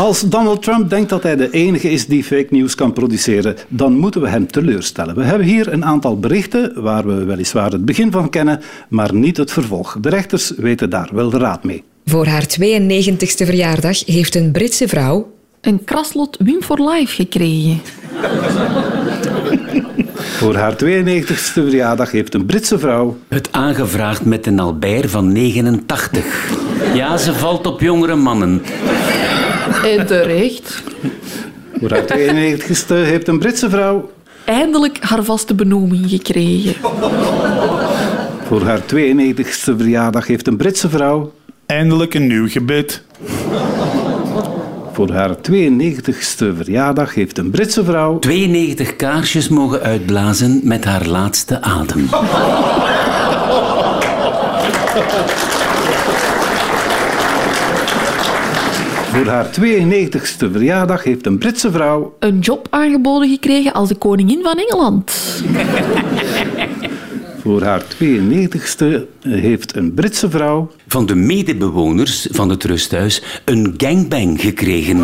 Als 0.00 0.20
Donald 0.20 0.62
Trump 0.62 0.90
denkt 0.90 1.08
dat 1.08 1.22
hij 1.22 1.36
de 1.36 1.50
enige 1.50 1.90
is 1.90 2.06
die 2.06 2.24
fake 2.24 2.46
news 2.50 2.74
kan 2.74 2.92
produceren, 2.92 3.56
dan 3.68 3.92
moeten 3.92 4.20
we 4.20 4.28
hem 4.28 4.46
teleurstellen. 4.46 5.14
We 5.14 5.22
hebben 5.22 5.46
hier 5.46 5.72
een 5.72 5.84
aantal 5.84 6.18
berichten 6.18 6.82
waar 6.82 7.06
we 7.06 7.24
weliswaar 7.24 7.70
het 7.70 7.84
begin 7.84 8.10
van 8.10 8.30
kennen, 8.30 8.60
maar 8.88 9.14
niet 9.14 9.36
het 9.36 9.52
vervolg. 9.52 9.96
De 10.00 10.08
rechters 10.08 10.52
weten 10.56 10.90
daar 10.90 11.10
wel 11.12 11.30
de 11.30 11.38
raad 11.38 11.64
mee. 11.64 11.84
Voor 12.04 12.26
haar 12.26 12.46
92e 12.60 13.44
verjaardag 13.44 14.06
heeft 14.06 14.34
een 14.34 14.50
Britse 14.50 14.88
vrouw 14.88 15.32
Een 15.60 15.84
kraslot 15.84 16.36
Win 16.38 16.62
for 16.62 16.90
Life 16.90 17.14
gekregen. 17.14 17.80
Voor 20.36 20.56
haar 20.56 20.74
92e 20.84 21.52
verjaardag 21.52 22.10
heeft 22.10 22.34
een 22.34 22.46
Britse 22.46 22.78
vrouw 22.78 23.18
Het 23.28 23.48
aangevraagd 23.50 24.24
met 24.24 24.46
een 24.46 24.60
Albert 24.60 25.10
van 25.10 25.32
89. 25.32 26.50
Ja, 26.94 27.16
ze 27.16 27.34
valt 27.34 27.66
op 27.66 27.80
jongere 27.80 28.16
mannen. 28.16 28.62
En 29.84 30.06
terecht. 30.06 30.82
Voor 31.80 31.90
haar 31.90 32.04
92e 32.04 32.94
heeft 32.94 33.28
een 33.28 33.38
Britse 33.38 33.70
vrouw 33.70 34.10
Eindelijk 34.44 34.98
haar 35.00 35.24
vaste 35.24 35.54
benoeming 35.54 36.10
gekregen. 36.10 36.74
Voor 38.46 38.62
haar 38.62 38.80
92e 38.94 39.76
verjaardag 39.76 40.26
heeft 40.26 40.46
een 40.46 40.56
Britse 40.56 40.88
vrouw 40.88 41.32
Eindelijk 41.70 42.14
een 42.14 42.26
nieuw 42.26 42.48
gebed. 42.48 43.02
Voor 45.06 45.12
haar 45.12 45.36
92e 45.36 46.56
verjaardag 46.56 47.14
heeft 47.14 47.38
een 47.38 47.50
Britse 47.50 47.84
vrouw 47.84 48.18
92 48.18 48.96
kaarsjes 48.96 49.48
mogen 49.48 49.80
uitblazen 49.80 50.60
met 50.62 50.84
haar 50.84 51.06
laatste 51.06 51.62
adem. 51.62 52.08
voor 59.12 59.26
haar 59.26 59.46
92e 59.60 60.50
verjaardag 60.52 61.04
heeft 61.04 61.26
een 61.26 61.38
Britse 61.38 61.70
vrouw 61.70 62.14
Een 62.18 62.38
job 62.38 62.66
aangeboden 62.70 63.28
gekregen 63.28 63.72
als 63.72 63.88
de 63.88 63.94
koningin 63.94 64.42
van 64.42 64.56
Engeland. 64.56 65.12
Voor 67.42 67.62
haar 67.62 67.82
92e 67.82 69.08
heeft 69.28 69.76
een 69.76 69.94
Britse 69.94 70.30
vrouw 70.30 70.70
Van 70.86 71.06
de 71.06 71.14
medebewoners 71.14 72.28
van 72.30 72.48
het 72.48 72.64
rusthuis 72.64 73.22
een 73.44 73.74
gangbang 73.76 74.40
gekregen. 74.40 74.98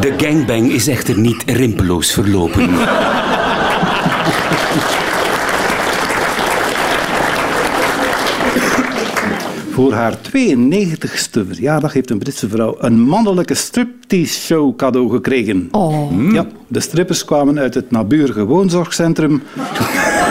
De 0.00 0.14
gangbang 0.16 0.72
is 0.72 0.86
echter 0.86 1.18
niet 1.18 1.42
rimpeloos 1.46 2.12
verlopen. 2.12 2.70
voor 9.72 9.92
haar 9.92 10.16
92e 10.16 11.46
verjaardag 11.48 11.92
heeft 11.92 12.10
een 12.10 12.18
Britse 12.18 12.48
vrouw 12.48 12.76
een 12.78 13.00
mannelijke 13.00 13.54
striptease 13.54 14.40
show 14.40 14.76
cadeau 14.76 15.10
gekregen. 15.10 15.68
Oh. 15.70 16.32
Ja, 16.32 16.46
de 16.68 16.80
strippers 16.80 17.24
kwamen 17.24 17.58
uit 17.58 17.74
het 17.74 17.90
naburige 17.90 18.44
woonzorgcentrum, 18.44 19.42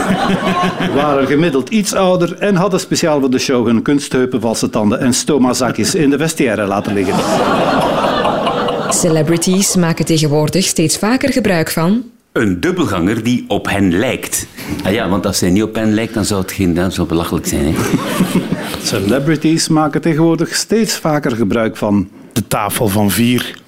waren 1.01 1.27
gemiddeld 1.27 1.69
iets 1.69 1.93
ouder 1.93 2.37
en 2.37 2.55
hadden 2.55 2.79
speciaal 2.79 3.19
voor 3.19 3.29
de 3.29 3.39
show 3.39 3.65
hun 3.65 3.81
kunstheupen, 3.81 4.41
valse 4.41 4.69
tanden 4.69 4.99
en 4.99 5.13
stomazakjes 5.13 5.95
in 5.95 6.09
de 6.09 6.17
vestiaire 6.17 6.65
laten 6.65 6.93
liggen. 6.93 7.15
celebrities 8.89 9.75
maken 9.75 10.05
tegenwoordig 10.05 10.65
steeds 10.65 10.97
vaker 10.97 11.33
gebruik 11.33 11.71
van 11.71 12.03
Een 12.31 12.59
dubbelganger 12.59 13.23
die 13.23 13.45
op 13.47 13.69
hen 13.69 13.97
lijkt. 13.97 14.47
Ah 14.83 14.91
ja, 14.91 15.09
want 15.09 15.25
als 15.25 15.39
hij 15.39 15.49
niet 15.49 15.63
op 15.63 15.75
hen 15.75 15.93
lijkt, 15.93 16.13
dan 16.13 16.25
zou 16.25 16.41
het 16.41 16.51
geen 16.51 16.73
dan 16.73 16.91
zou 16.91 16.99
het 16.99 17.09
belachelijk 17.09 17.45
zijn. 17.45 17.65
Hè? 17.65 17.73
Celebrities 18.83 19.67
maken 19.67 20.01
tegenwoordig 20.01 20.55
steeds 20.55 20.95
vaker 20.95 21.35
gebruik 21.35 21.77
van 21.77 22.09
De 22.33 22.47
tafel 22.47 22.87
van 22.87 23.11
vier. 23.11 23.59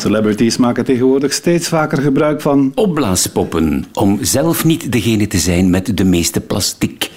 Celebrities 0.00 0.56
maken 0.56 0.84
tegenwoordig 0.84 1.32
steeds 1.32 1.68
vaker 1.68 2.02
gebruik 2.02 2.40
van 2.40 2.72
Opblaaspoppen, 2.74 3.84
om 3.92 4.18
zelf 4.20 4.64
niet 4.64 4.92
degene 4.92 5.26
te 5.26 5.38
zijn 5.38 5.70
met 5.70 5.96
de 5.96 6.04
meeste 6.04 6.40
plastiek. 6.40 7.10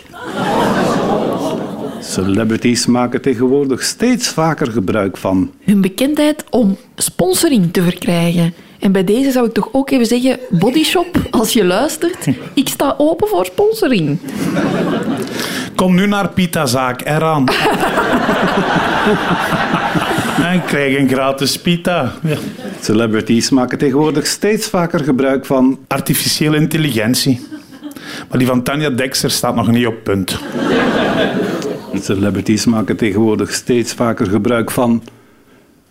Celebrities 2.02 2.86
maken 2.86 3.22
tegenwoordig 3.22 3.84
steeds 3.84 4.28
vaker 4.28 4.72
gebruik 4.72 5.18
van 5.18 5.52
Hun 5.64 5.82
bekendheid 5.82 6.44
om 6.50 6.78
sponsoring 6.96 7.74
te 7.74 7.82
verkrijgen. 7.82 8.54
En 8.80 8.92
bij 8.92 9.04
deze 9.04 9.32
zou 9.32 9.48
ik 9.48 9.54
toch 9.54 9.70
ook 9.72 9.90
even 9.90 10.06
zeggen, 10.06 10.40
Bodyshop, 10.50 11.28
als 11.30 11.54
je 11.54 11.66
luistert, 11.66 12.28
ik 12.54 12.68
sta 12.68 12.96
open 12.98 13.28
voor 13.28 13.46
sponsoring. 13.46 14.20
Kom 15.76 15.96
nu 15.96 16.08
naar 16.08 16.30
Pitazaak, 16.30 17.02
eraan. 17.06 17.46
en 20.42 20.66
krijg 20.66 20.98
een 20.98 21.10
gratis 21.10 21.60
pita. 21.60 22.14
Ja. 22.24 22.38
Celebrities 22.82 23.50
maken 23.50 23.78
tegenwoordig 23.78 24.26
steeds 24.26 24.68
vaker 24.68 25.00
gebruik 25.00 25.46
van 25.46 25.80
Artificiële 25.88 26.58
intelligentie. 26.58 27.42
Maar 28.30 28.38
die 28.38 28.48
van 28.48 28.64
Tanja 28.64 28.90
Dexter 28.90 29.32
staat 29.32 29.56
nog 29.56 29.72
niet 29.72 29.88
op 29.88 30.04
punt. 30.04 30.40
Celebrities 31.94 32.66
maken 32.66 32.96
tegenwoordig 32.96 33.54
steeds 33.54 33.94
vaker 33.94 34.26
gebruik 34.26 34.72
van 34.72 35.04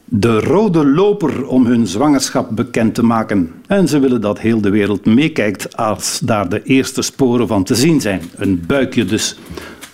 de 0.04 0.40
rode 0.40 0.86
loper 0.86 1.46
om 1.46 1.66
hun 1.66 1.86
zwangerschap 1.86 2.56
bekend 2.56 2.94
te 2.94 3.02
maken. 3.02 3.52
En 3.66 3.88
ze 3.88 3.98
willen 3.98 4.20
dat 4.20 4.40
heel 4.40 4.60
de 4.60 4.70
wereld 4.70 5.04
meekijkt 5.04 5.76
als 5.76 6.20
daar 6.24 6.48
de 6.48 6.62
eerste 6.62 7.02
sporen 7.02 7.46
van 7.46 7.64
te 7.64 7.74
zien 7.74 8.00
zijn. 8.00 8.22
Een 8.36 8.64
buikje 8.66 9.04
dus. 9.04 9.38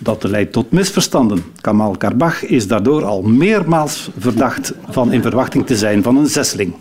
Dat 0.01 0.23
leidt 0.23 0.51
tot 0.51 0.71
misverstanden. 0.71 1.43
Kamal 1.61 1.97
Karbach 1.97 2.45
is 2.45 2.67
daardoor 2.67 3.05
al 3.05 3.21
meermaals 3.21 4.09
verdacht 4.17 4.73
van 4.89 5.13
in 5.13 5.21
verwachting 5.21 5.65
te 5.65 5.75
zijn 5.75 6.03
van 6.03 6.17
een 6.17 6.27
zesling. 6.27 6.73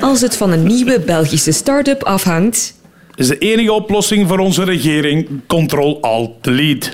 als 0.00 0.20
het 0.20 0.36
van 0.36 0.50
een 0.50 0.66
nieuwe 0.66 1.00
Belgische 1.00 1.52
start-up 1.52 2.02
afhangt. 2.02 2.74
is 3.14 3.28
de 3.28 3.38
enige 3.38 3.72
oplossing 3.72 4.28
voor 4.28 4.38
onze 4.38 4.64
regering 4.64 5.28
Ctrl-Alt-Delete. 5.46 6.90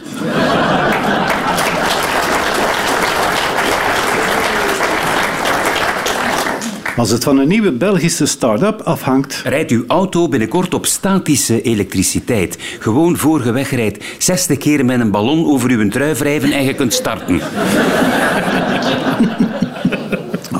Als 6.99 7.11
het 7.11 7.25
van 7.25 7.39
een 7.39 7.49
nieuwe 7.49 7.73
Belgische 7.73 8.27
start-up 8.27 8.81
afhangt, 8.81 9.43
Rijdt 9.45 9.71
uw 9.71 9.85
auto 9.87 10.29
binnenkort 10.29 10.75
op 10.75 10.87
statische 10.87 11.63
elektriciteit. 11.63 12.59
Gewoon 12.79 13.17
voor 13.17 13.45
je 13.45 13.53
wegrijdt, 13.53 14.05
60 14.19 14.59
keer 14.59 14.85
met 14.85 15.01
een 15.01 15.11
ballon 15.11 15.47
over 15.47 15.71
uw 15.71 15.89
trui 15.89 16.15
wrijven 16.15 16.53
en 16.53 16.65
je 16.65 16.75
kunt 16.75 16.93
starten. 16.93 17.41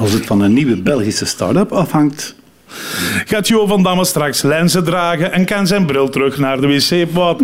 als 0.01 0.13
het 0.13 0.27
van 0.27 0.41
een 0.41 0.53
nieuwe 0.53 0.83
Belgische 0.83 1.25
start-up 1.25 1.73
afhangt, 1.73 2.35
Gaat 3.27 3.49
Jo 3.49 3.67
van 3.67 3.83
Damme 3.83 4.05
straks 4.05 4.43
lenzen 4.43 4.85
dragen 4.85 5.33
en 5.33 5.45
kan 5.45 5.67
zijn 5.67 5.87
bril 5.87 6.09
terug 6.09 6.39
naar 6.39 6.61
de 6.61 6.67
wc-pot? 6.67 7.43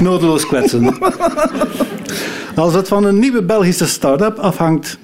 Nodeloos 0.00 0.46
kwetsen. 0.46 0.94
Als 2.60 2.74
het 2.74 2.88
van 2.88 3.04
een 3.04 3.18
nieuwe 3.18 3.42
Belgische 3.42 3.86
start-up 3.86 4.38
afhangt, 4.38 4.98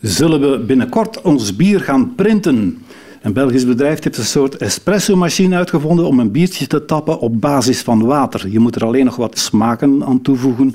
zullen 0.00 0.50
we 0.50 0.58
binnenkort 0.58 1.20
ons 1.20 1.56
bier 1.56 1.80
gaan 1.80 2.14
printen. 2.14 2.78
Een 3.22 3.32
Belgisch 3.32 3.66
bedrijf 3.66 4.02
heeft 4.02 4.18
een 4.18 4.24
soort 4.24 4.56
espresso-machine 4.56 5.56
uitgevonden 5.56 6.06
om 6.06 6.18
een 6.18 6.30
biertje 6.30 6.66
te 6.66 6.84
tappen 6.84 7.18
op 7.18 7.40
basis 7.40 7.80
van 7.80 8.04
water. 8.04 8.48
Je 8.48 8.58
moet 8.58 8.76
er 8.76 8.84
alleen 8.84 9.04
nog 9.04 9.16
wat 9.16 9.38
smaken 9.38 10.04
aan 10.04 10.22
toevoegen. 10.22 10.74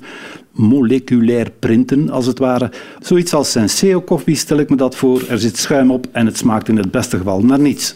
Moleculair 0.51 1.51
printen, 1.59 2.09
als 2.09 2.25
het 2.25 2.39
ware. 2.39 2.71
Zoiets 2.99 3.33
als 3.33 3.51
Senseo-koffie 3.51 4.35
stel 4.35 4.57
ik 4.57 4.69
me 4.69 4.75
dat 4.75 4.95
voor. 4.95 5.23
Er 5.29 5.39
zit 5.39 5.57
schuim 5.57 5.91
op 5.91 6.07
en 6.11 6.25
het 6.25 6.37
smaakt 6.37 6.67
in 6.67 6.77
het 6.77 6.91
beste 6.91 7.17
geval 7.17 7.41
naar 7.41 7.59
niets. 7.59 7.95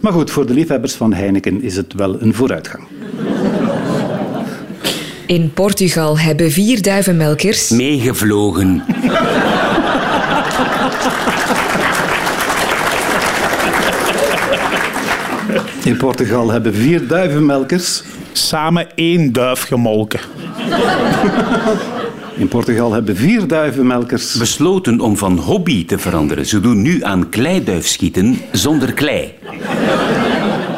Maar 0.00 0.12
goed, 0.12 0.30
voor 0.30 0.46
de 0.46 0.54
liefhebbers 0.54 0.94
van 0.94 1.12
Heineken 1.12 1.62
is 1.62 1.76
het 1.76 1.92
wel 1.92 2.22
een 2.22 2.34
vooruitgang. 2.34 2.84
In 5.30 5.52
Portugal 5.52 6.18
hebben 6.18 6.50
vier 6.50 6.82
duivenmelkers 6.82 7.70
Meegevlogen. 7.70 8.82
In 15.84 15.96
Portugal 15.96 16.50
hebben 16.50 16.74
vier 16.74 17.06
duivenmelkers. 17.06 18.02
Samen 18.32 18.86
één 18.94 19.32
duif 19.32 19.62
gemolken. 19.62 20.20
In 22.36 22.48
Portugal 22.48 22.92
hebben 22.92 23.16
vier 23.16 23.46
duivenmelkers. 23.46 24.34
Besloten 24.34 25.00
om 25.00 25.16
van 25.16 25.38
hobby 25.38 25.86
te 25.86 25.98
veranderen. 25.98 26.46
Ze 26.46 26.60
doen 26.60 26.82
nu 26.82 27.04
aan 27.04 27.28
kleiduifschieten 27.28 28.38
zonder 28.52 28.92
klei. 28.92 29.34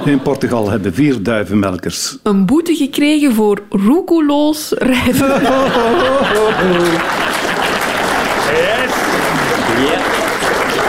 In 0.04 0.22
Portugal 0.22 0.70
hebben 0.70 0.94
vier 0.94 1.22
duivenmelkers. 1.22 2.16
Een 2.22 2.46
boete 2.46 2.74
gekregen 2.74 3.34
voor 3.34 3.62
roekeloos 3.70 4.72
rijden. 4.78 5.40
Ja. 9.72 9.98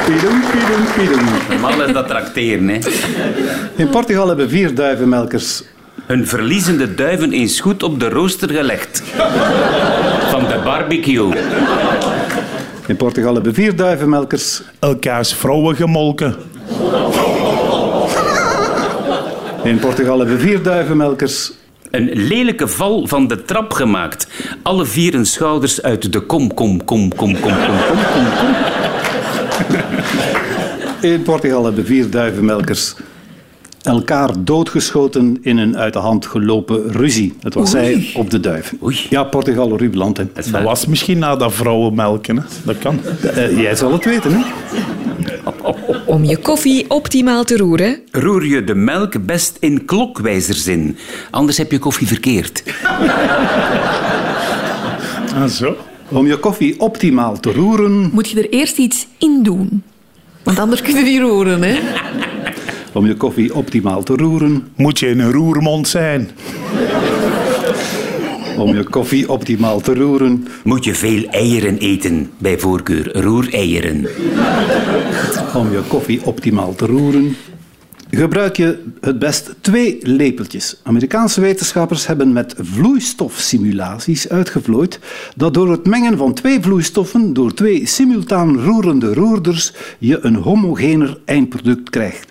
Pidum, 0.05 0.41
pidum, 0.51 0.83
pidum. 0.97 1.25
Normaal 1.49 1.83
is 1.83 1.93
dat 1.93 2.07
trakteren, 2.07 2.67
hè. 2.67 2.77
In 3.75 3.89
Portugal 3.89 4.27
hebben 4.27 4.49
vier 4.49 4.75
duivenmelkers. 4.75 5.63
Hun 6.05 6.27
verliezende 6.27 6.95
duiven 6.95 7.31
eens 7.31 7.59
goed 7.59 7.83
op 7.83 7.99
de 7.99 8.09
rooster 8.09 8.49
gelegd. 8.49 9.03
Van 10.29 10.47
de 10.47 10.61
barbecue. 10.63 11.33
In 12.87 12.95
Portugal 12.95 13.33
hebben 13.33 13.53
vier 13.53 13.75
duivenmelkers. 13.75 14.61
Elkaars 14.79 15.33
vrouwen 15.33 15.75
gemolken. 15.75 16.35
In 19.63 19.79
Portugal 19.79 20.19
hebben 20.19 20.39
vier 20.39 20.63
duivenmelkers. 20.63 21.51
Een 21.91 22.09
lelijke 22.13 22.67
val 22.67 23.07
van 23.07 23.27
de 23.27 23.45
trap 23.45 23.71
gemaakt. 23.71 24.27
Alle 24.61 24.85
vier 24.85 25.13
hun 25.13 25.25
schouders 25.25 25.81
uit 25.81 26.11
de 26.11 26.19
kom, 26.19 26.53
kom, 26.53 26.85
kom, 26.85 27.15
kom, 27.15 27.39
kom, 27.39 27.41
kom, 27.41 27.65
kom, 27.87 27.97
kom, 28.07 28.25
kom. 28.39 28.55
In 31.01 31.21
Portugal 31.21 31.65
hebben 31.65 31.85
vier 31.85 32.09
duivenmelkers 32.09 32.95
elkaar 33.83 34.29
doodgeschoten 34.39 35.37
in 35.41 35.57
een 35.57 35.77
uit 35.77 35.93
de 35.93 35.99
hand 35.99 36.25
gelopen 36.25 36.91
ruzie. 36.91 37.33
Het 37.41 37.53
was 37.53 37.69
zij 37.69 38.11
op 38.15 38.29
de. 38.29 38.61
Oei. 38.83 38.99
Ja, 39.09 39.23
Portugal, 39.23 39.69
horribeland. 39.69 40.17
land. 40.17 40.35
hè. 40.35 40.51
Dat 40.51 40.63
was 40.63 40.85
misschien 40.85 41.19
na 41.19 41.35
dat 41.35 41.53
vrouwenmelken. 41.53 42.37
Hè? 42.37 42.43
Dat 42.63 42.77
kan. 42.77 42.99
Eh, 43.35 43.61
jij 43.61 43.75
zal 43.75 43.91
het 43.91 44.05
weten, 44.05 44.31
hè? 44.33 44.41
om 46.05 46.23
je 46.23 46.37
koffie 46.37 46.89
optimaal 46.89 47.43
te 47.43 47.57
roeren. 47.57 47.99
Roer 48.11 48.45
je 48.45 48.63
de 48.63 48.75
melk 48.75 49.25
best 49.25 49.57
in 49.59 49.85
klokwijzerzin. 49.85 50.97
Anders 51.31 51.57
heb 51.57 51.71
je 51.71 51.79
koffie 51.79 52.07
verkeerd. 52.07 52.63
Ah, 55.35 55.45
zo. 55.45 55.75
Om 56.09 56.27
je 56.27 56.37
koffie 56.37 56.79
optimaal 56.79 57.39
te 57.39 57.51
roeren, 57.51 58.09
Moet 58.13 58.29
je 58.29 58.39
er 58.39 58.49
eerst 58.49 58.77
iets 58.77 59.07
in 59.17 59.43
doen. 59.43 59.83
Want 60.43 60.59
anders 60.59 60.81
kun 60.81 60.95
je 60.95 61.03
die 61.03 61.19
roeren, 61.19 61.61
hè. 61.61 61.79
Om 62.93 63.05
je 63.05 63.15
koffie 63.15 63.55
optimaal 63.55 64.03
te 64.03 64.15
roeren, 64.15 64.67
Moet 64.75 64.99
je 64.99 65.07
een 65.09 65.31
roermond 65.31 65.87
zijn. 65.87 66.29
om 68.57 68.75
je 68.75 68.83
koffie 68.83 69.29
optimaal 69.29 69.79
te 69.81 69.93
roeren, 69.93 70.47
Moet 70.63 70.83
je 70.83 70.93
veel 70.93 71.23
eieren 71.29 71.77
eten. 71.77 72.31
Bij 72.37 72.59
voorkeur 72.59 73.21
roereieren. 73.21 74.07
om 75.55 75.71
je 75.71 75.81
koffie 75.87 76.25
optimaal 76.25 76.75
te 76.75 76.85
roeren, 76.85 77.35
gebruik 78.17 78.57
je 78.57 78.83
het 79.01 79.19
best 79.19 79.55
twee 79.61 79.97
lepeltjes. 80.01 80.79
Amerikaanse 80.83 81.41
wetenschappers 81.41 82.07
hebben 82.07 82.33
met 82.33 82.55
vloeistofsimulaties 82.57 84.29
uitgevlooid 84.29 84.99
dat 85.35 85.53
door 85.53 85.71
het 85.71 85.85
mengen 85.85 86.17
van 86.17 86.33
twee 86.33 86.61
vloeistoffen 86.61 87.33
door 87.33 87.53
twee 87.53 87.85
simultaan 87.85 88.59
roerende 88.59 89.13
roerders 89.13 89.73
je 89.99 90.19
een 90.21 90.35
homogener 90.35 91.19
eindproduct 91.25 91.89
krijgt. 91.89 92.29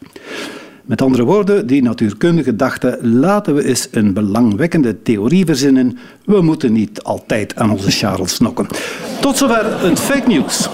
Met 0.84 1.02
andere 1.02 1.24
woorden, 1.24 1.66
die 1.66 1.82
natuurkundigen 1.82 2.56
dachten, 2.56 3.18
laten 3.18 3.54
we 3.54 3.64
eens 3.64 3.88
een 3.90 4.12
belangwekkende 4.12 5.02
theorie 5.02 5.44
verzinnen. 5.44 5.98
We 6.24 6.42
moeten 6.42 6.72
niet 6.72 7.02
altijd 7.02 7.56
aan 7.56 7.70
onze 7.70 7.90
Charles 7.90 8.34
snokken. 8.34 8.66
Tot 9.20 9.36
zover 9.36 9.80
het 9.80 10.00
fake 10.00 10.28
news. 10.28 10.68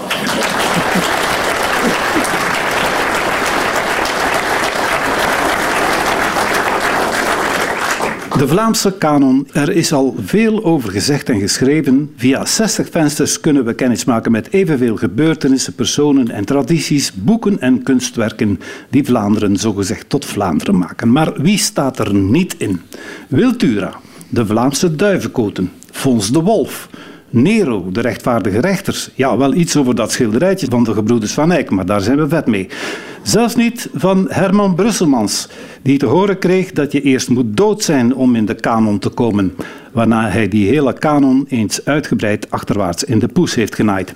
De 8.39 8.47
Vlaamse 8.47 8.91
kanon. 8.97 9.47
Er 9.53 9.71
is 9.71 9.93
al 9.93 10.15
veel 10.25 10.63
over 10.63 10.91
gezegd 10.91 11.29
en 11.29 11.39
geschreven. 11.39 12.11
Via 12.15 12.45
60 12.45 12.89
vensters 12.89 13.39
kunnen 13.39 13.65
we 13.65 13.73
kennismaken 13.73 14.31
met 14.31 14.53
evenveel 14.53 14.95
gebeurtenissen, 14.95 15.73
personen 15.73 16.29
en 16.29 16.45
tradities, 16.45 17.13
boeken 17.13 17.61
en 17.61 17.83
kunstwerken 17.83 18.59
die 18.89 19.05
Vlaanderen 19.05 19.57
zogezegd 19.57 20.09
tot 20.09 20.25
Vlaanderen 20.25 20.77
maken. 20.77 21.11
Maar 21.11 21.41
wie 21.41 21.57
staat 21.57 21.99
er 21.99 22.13
niet 22.13 22.55
in? 22.57 22.81
Wiltura, 23.27 23.93
de 24.29 24.45
Vlaamse 24.45 24.95
duivenkoten, 24.95 25.71
Fons 25.91 26.31
de 26.31 26.41
Wolf, 26.41 26.89
Nero, 27.29 27.91
de 27.91 28.01
rechtvaardige 28.01 28.59
rechters. 28.59 29.09
Ja, 29.15 29.37
wel 29.37 29.53
iets 29.53 29.77
over 29.77 29.95
dat 29.95 30.11
schilderijtje 30.11 30.67
van 30.69 30.83
de 30.83 30.93
gebroeders 30.93 31.33
Van 31.33 31.51
Eyck, 31.51 31.69
maar 31.69 31.85
daar 31.85 32.01
zijn 32.01 32.17
we 32.17 32.27
vet 32.27 32.45
mee. 32.45 32.69
Zelfs 33.23 33.55
niet 33.55 33.89
van 33.93 34.25
Herman 34.29 34.75
Brusselmans, 34.75 35.49
die 35.81 35.97
te 35.97 36.05
horen 36.05 36.39
kreeg 36.39 36.71
dat 36.71 36.91
je 36.91 37.01
eerst 37.01 37.29
moet 37.29 37.57
dood 37.57 37.83
zijn 37.83 38.15
om 38.15 38.35
in 38.35 38.45
de 38.45 38.55
kanon 38.55 38.99
te 38.99 39.09
komen, 39.09 39.55
waarna 39.91 40.29
hij 40.29 40.47
die 40.47 40.67
hele 40.67 40.93
kanon 40.93 41.45
eens 41.49 41.85
uitgebreid 41.85 42.51
achterwaarts 42.51 43.03
in 43.03 43.19
de 43.19 43.27
poes 43.27 43.55
heeft 43.55 43.75
genaaid. 43.75 44.13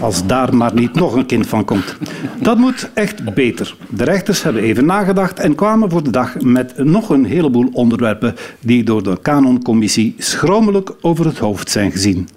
Als 0.00 0.26
daar 0.26 0.56
maar 0.56 0.74
niet 0.74 0.94
nog 0.94 1.14
een 1.14 1.26
kind 1.26 1.46
van 1.46 1.64
komt. 1.64 1.96
Dat 2.40 2.58
moet 2.58 2.90
echt 2.94 3.34
beter. 3.34 3.76
De 3.88 4.04
rechters 4.04 4.42
hebben 4.42 4.62
even 4.62 4.86
nagedacht 4.86 5.38
en 5.38 5.54
kwamen 5.54 5.90
voor 5.90 6.02
de 6.02 6.10
dag 6.10 6.40
met 6.40 6.84
nog 6.84 7.08
een 7.08 7.24
heleboel 7.24 7.68
onderwerpen 7.72 8.34
die 8.60 8.84
door 8.84 9.02
de 9.02 9.18
kanoncommissie 9.22 10.14
schromelijk 10.18 10.92
over 11.00 11.24
het 11.24 11.38
hoofd 11.38 11.70
zijn 11.70 11.90
gezien. 11.90 12.28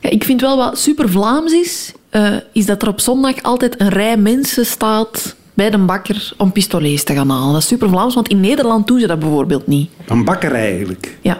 Ja, 0.00 0.10
ik 0.10 0.24
vind 0.24 0.40
wel 0.40 0.56
wat 0.56 0.78
super 0.78 1.08
Vlaams 1.08 1.52
is, 1.52 1.92
eh, 2.10 2.34
is 2.52 2.66
dat 2.66 2.82
er 2.82 2.88
op 2.88 3.00
zondag 3.00 3.42
altijd 3.42 3.80
een 3.80 3.88
rij 3.88 4.16
mensen 4.16 4.66
staat 4.66 5.36
bij 5.60 5.70
de 5.70 5.78
bakker 5.78 6.32
om 6.36 6.52
pistolets 6.52 7.02
te 7.04 7.14
gaan 7.14 7.30
halen. 7.30 7.52
Dat 7.52 7.62
is 7.62 7.68
super 7.68 7.88
Vlaams, 7.88 8.14
want 8.14 8.28
in 8.28 8.40
Nederland 8.40 8.86
doen 8.86 9.00
ze 9.00 9.06
dat 9.06 9.18
bijvoorbeeld 9.18 9.66
niet. 9.66 9.90
Een 10.08 10.24
bakkerij 10.24 10.70
eigenlijk. 10.70 11.16
Ja, 11.20 11.38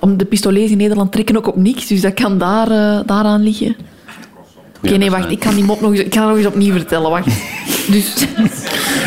om 0.00 0.16
de 0.16 0.24
pistolets 0.24 0.70
in 0.70 0.76
Nederland 0.76 1.12
trekken 1.12 1.36
ook 1.36 1.46
op 1.46 1.56
niks, 1.56 1.86
dus 1.86 2.00
dat 2.00 2.14
kan 2.14 2.38
daar, 2.38 2.70
eh, 2.70 3.00
daaraan 3.06 3.42
liggen. 3.42 3.76
Oké, 4.84 4.96
nee, 4.96 5.10
wacht, 5.10 5.30
ik 5.30 5.38
kan 5.38 5.54
die 5.54 5.64
mop 5.64 5.80
nog 5.80 5.90
eens, 5.90 6.00
ik 6.00 6.14
ga 6.14 6.28
nog 6.28 6.36
eens 6.36 6.46
opnieuw 6.46 6.72
vertellen, 6.72 7.10
wacht. 7.10 7.26
Dus, 7.92 8.12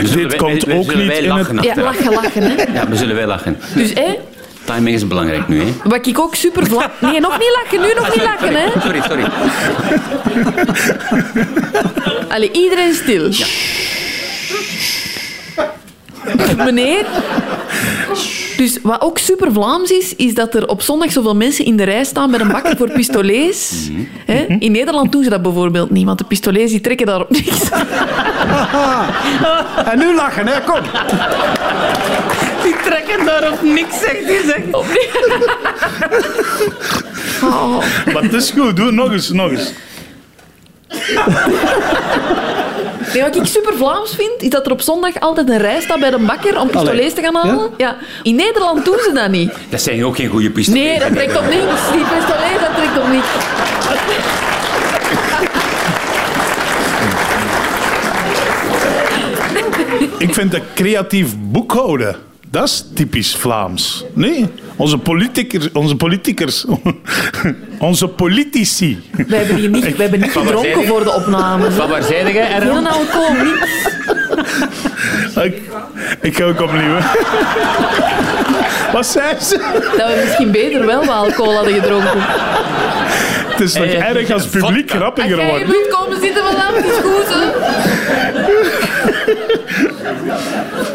Zullen 0.03 0.17
Dit 0.17 0.27
wij- 0.27 0.35
komt 0.37 0.63
wij- 0.63 0.77
ook 0.77 0.85
niet 0.95 0.95
wij 0.95 1.05
in 1.05 1.11
het- 1.11 1.25
lachen 1.25 1.61
ja, 1.63 1.73
lachen, 1.83 2.13
lachen, 2.13 2.41
hè. 2.41 2.63
Ja, 2.73 2.87
we 2.87 2.95
zullen 2.95 3.15
wij 3.15 3.25
lachen. 3.27 3.57
Dus, 3.75 3.93
hè, 3.93 4.15
Timing 4.65 4.95
is 4.95 5.07
belangrijk 5.07 5.47
nu, 5.47 5.59
hè? 5.61 5.65
wat 5.83 6.07
ik 6.07 6.19
ook 6.19 6.35
super 6.35 6.65
Vlaams... 6.67 6.91
Nee, 7.01 7.19
nog 7.19 7.37
niet 7.39 7.59
lachen, 7.63 7.81
nu 7.81 7.93
nog 8.01 8.15
niet 8.15 8.23
lachen, 8.23 8.55
hè. 8.55 8.79
Sorry, 8.81 9.01
sorry. 9.01 9.23
Allee, 12.29 12.51
iedereen 12.51 12.93
stil. 12.93 13.29
Meneer. 16.65 17.05
Dus 18.57 18.79
wat 18.81 19.01
ook 19.01 19.17
super 19.17 19.51
Vlaams 19.51 19.91
is, 19.91 20.15
is 20.15 20.33
dat 20.33 20.53
er 20.55 20.67
op 20.67 20.81
zondag 20.81 21.11
zoveel 21.11 21.35
mensen 21.35 21.65
in 21.65 21.77
de 21.77 21.83
rij 21.83 22.03
staan 22.03 22.29
met 22.29 22.39
een 22.39 22.47
bakker 22.47 22.77
voor 22.77 22.91
pistolets. 22.91 23.89
Hè? 24.25 24.45
In 24.59 24.71
Nederland 24.71 25.11
doen 25.11 25.23
ze 25.23 25.29
dat 25.29 25.41
bijvoorbeeld 25.41 25.89
niet, 25.89 26.05
want 26.05 26.17
de 26.17 26.23
pistolets 26.23 26.71
die 26.71 26.81
trekken 26.81 27.05
daar 27.05 27.21
op 27.21 27.29
niks. 27.29 27.59
En 29.91 29.99
nu 29.99 30.15
lachen, 30.15 30.47
hè? 30.47 30.61
Kom. 30.61 30.79
Die 32.63 32.75
trekken 32.83 33.25
daar 33.25 33.51
op 33.51 33.61
niks, 33.61 33.99
zegt 33.99 34.25
hij. 34.25 34.41
Zegt. 34.45 34.71
Op 34.71 34.85
niks. 34.87 35.27
Oh. 37.43 37.77
Maar 38.13 38.23
het 38.23 38.33
is 38.33 38.51
goed, 38.51 38.75
doe 38.75 38.91
nog 38.91 39.11
eens, 39.11 39.29
nog 39.31 39.51
eens. 39.51 39.73
Nee, 43.13 43.23
wat 43.23 43.35
ik 43.35 43.45
super 43.45 43.73
Vlaams 43.77 44.15
vind, 44.15 44.41
is 44.41 44.49
dat 44.49 44.65
er 44.65 44.71
op 44.71 44.81
zondag 44.81 45.19
altijd 45.19 45.49
een 45.49 45.57
rij 45.57 45.81
staat 45.81 45.99
bij 45.99 46.09
de 46.09 46.17
bakker 46.17 46.59
om 46.59 46.69
pistolets 46.69 47.13
te 47.13 47.21
gaan 47.21 47.35
halen. 47.35 47.69
Ja? 47.77 47.95
In 48.23 48.35
Nederland 48.35 48.85
doen 48.85 48.97
ze 49.03 49.11
dat 49.13 49.29
niet. 49.29 49.51
Dat 49.69 49.81
zijn 49.81 50.05
ook 50.05 50.15
geen 50.15 50.29
goede 50.29 50.49
pistolen. 50.49 50.81
Nee, 50.83 50.99
dat 50.99 51.11
trekt 51.13 51.37
op 51.37 51.43
niks. 51.43 51.91
Die 51.91 52.03
pistolet, 52.03 52.59
dat 52.59 52.75
trekt 52.75 52.97
op 52.97 53.07
niks. 53.07 53.27
Ik 60.17 60.33
vind 60.33 60.51
dat 60.51 60.61
creatief 60.75 61.35
boekhouden, 61.39 62.15
dat 62.49 62.63
is 62.63 62.85
typisch 62.93 63.35
Vlaams. 63.35 64.05
Nee, 64.13 64.45
onze 64.75 64.97
politicers, 64.97 65.69
onze, 65.73 65.95
onze 67.79 68.07
politici. 68.07 69.09
We 69.27 69.35
hebben 69.35 69.55
hier 69.55 69.69
niet, 69.69 69.95
we 69.95 70.01
hebben 70.01 70.19
niet 70.19 70.31
gedronken 70.31 70.85
voor 70.85 71.03
de 71.03 71.11
opname. 71.13 71.71
Van 71.71 71.89
waar 71.89 72.03
zijn 72.03 72.33
jij, 72.33 72.51
Erwin? 72.51 72.87
alcohol, 72.87 73.33
niet. 73.43 73.93
Ik, 75.43 75.61
ik 76.21 76.37
ga 76.37 76.43
ook 76.43 76.61
opnieuw. 76.61 76.97
Wat 78.91 79.05
zei 79.05 79.39
ze? 79.39 79.57
Dat 79.97 80.07
we 80.07 80.21
misschien 80.23 80.51
beter 80.51 80.85
wel 80.85 81.05
wat 81.05 81.15
alcohol 81.15 81.55
hadden 81.55 81.73
gedronken. 81.73 82.19
Het 83.47 83.59
is 83.59 83.73
nog 83.73 83.85
Eh, 83.85 84.09
erg 84.09 84.31
als 84.31 84.41
het 84.43 84.51
publiek 84.51 84.89
vodka. 84.89 85.05
Als 85.05 85.13
grappiger 85.15 85.37
jij 85.37 85.49
wordt. 85.49 85.65
wilt 85.67 85.87
komen 85.87 86.21
zitten 86.21 86.43
vanavond, 86.43 86.85
is 86.85 86.97
goed, 87.03 87.33
hè? 87.33 87.43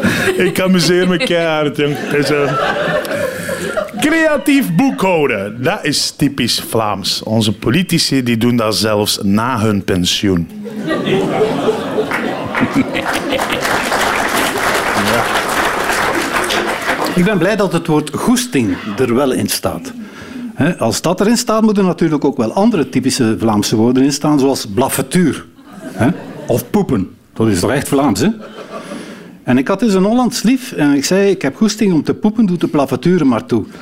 Ik 0.47 0.59
amuseer 0.59 1.07
me 1.07 1.17
keihard, 1.17 1.77
jong. 1.77 1.95
Eh, 1.95 2.53
creatief 3.99 4.75
boekhouden, 4.75 5.63
dat 5.63 5.79
is 5.81 6.11
typisch 6.11 6.59
Vlaams. 6.69 7.23
Onze 7.23 7.53
politici 7.53 8.23
die 8.23 8.37
doen 8.37 8.55
dat 8.55 8.75
zelfs 8.75 9.19
na 9.21 9.59
hun 9.59 9.83
pensioen. 9.83 10.49
Ik 17.15 17.23
ben 17.25 17.37
blij 17.37 17.55
dat 17.55 17.73
het 17.73 17.87
woord 17.87 18.09
goesting 18.13 18.75
er 18.99 19.15
wel 19.15 19.31
in 19.31 19.47
staat. 19.47 19.93
Als 20.77 21.01
dat 21.01 21.21
erin 21.21 21.37
staat, 21.37 21.61
moeten 21.61 21.83
er 21.83 21.89
natuurlijk 21.89 22.25
ook 22.25 22.37
wel 22.37 22.53
andere 22.53 22.89
typische 22.89 23.35
Vlaamse 23.39 23.75
woorden 23.75 24.03
in 24.03 24.13
staan, 24.13 24.39
zoals 24.39 24.65
blaffetuur 24.65 25.45
of 26.47 26.69
poepen. 26.69 27.09
Dat 27.33 27.47
is 27.47 27.59
toch 27.59 27.71
echt 27.71 27.87
Vlaams, 27.87 28.19
hè? 28.19 28.29
En 29.43 29.57
ik 29.57 29.67
had 29.67 29.79
dus 29.79 29.93
een 29.93 30.03
Hollands 30.03 30.43
lief 30.43 30.71
en 30.71 30.93
ik 30.93 31.05
zei, 31.05 31.29
ik 31.29 31.41
heb 31.41 31.55
goesting 31.55 31.93
om 31.93 32.03
te 32.03 32.13
poepen, 32.13 32.45
doe 32.45 32.57
de 32.57 32.67
blaffetuur 32.67 33.19
er 33.19 33.27
maar 33.27 33.45
toe. 33.45 33.65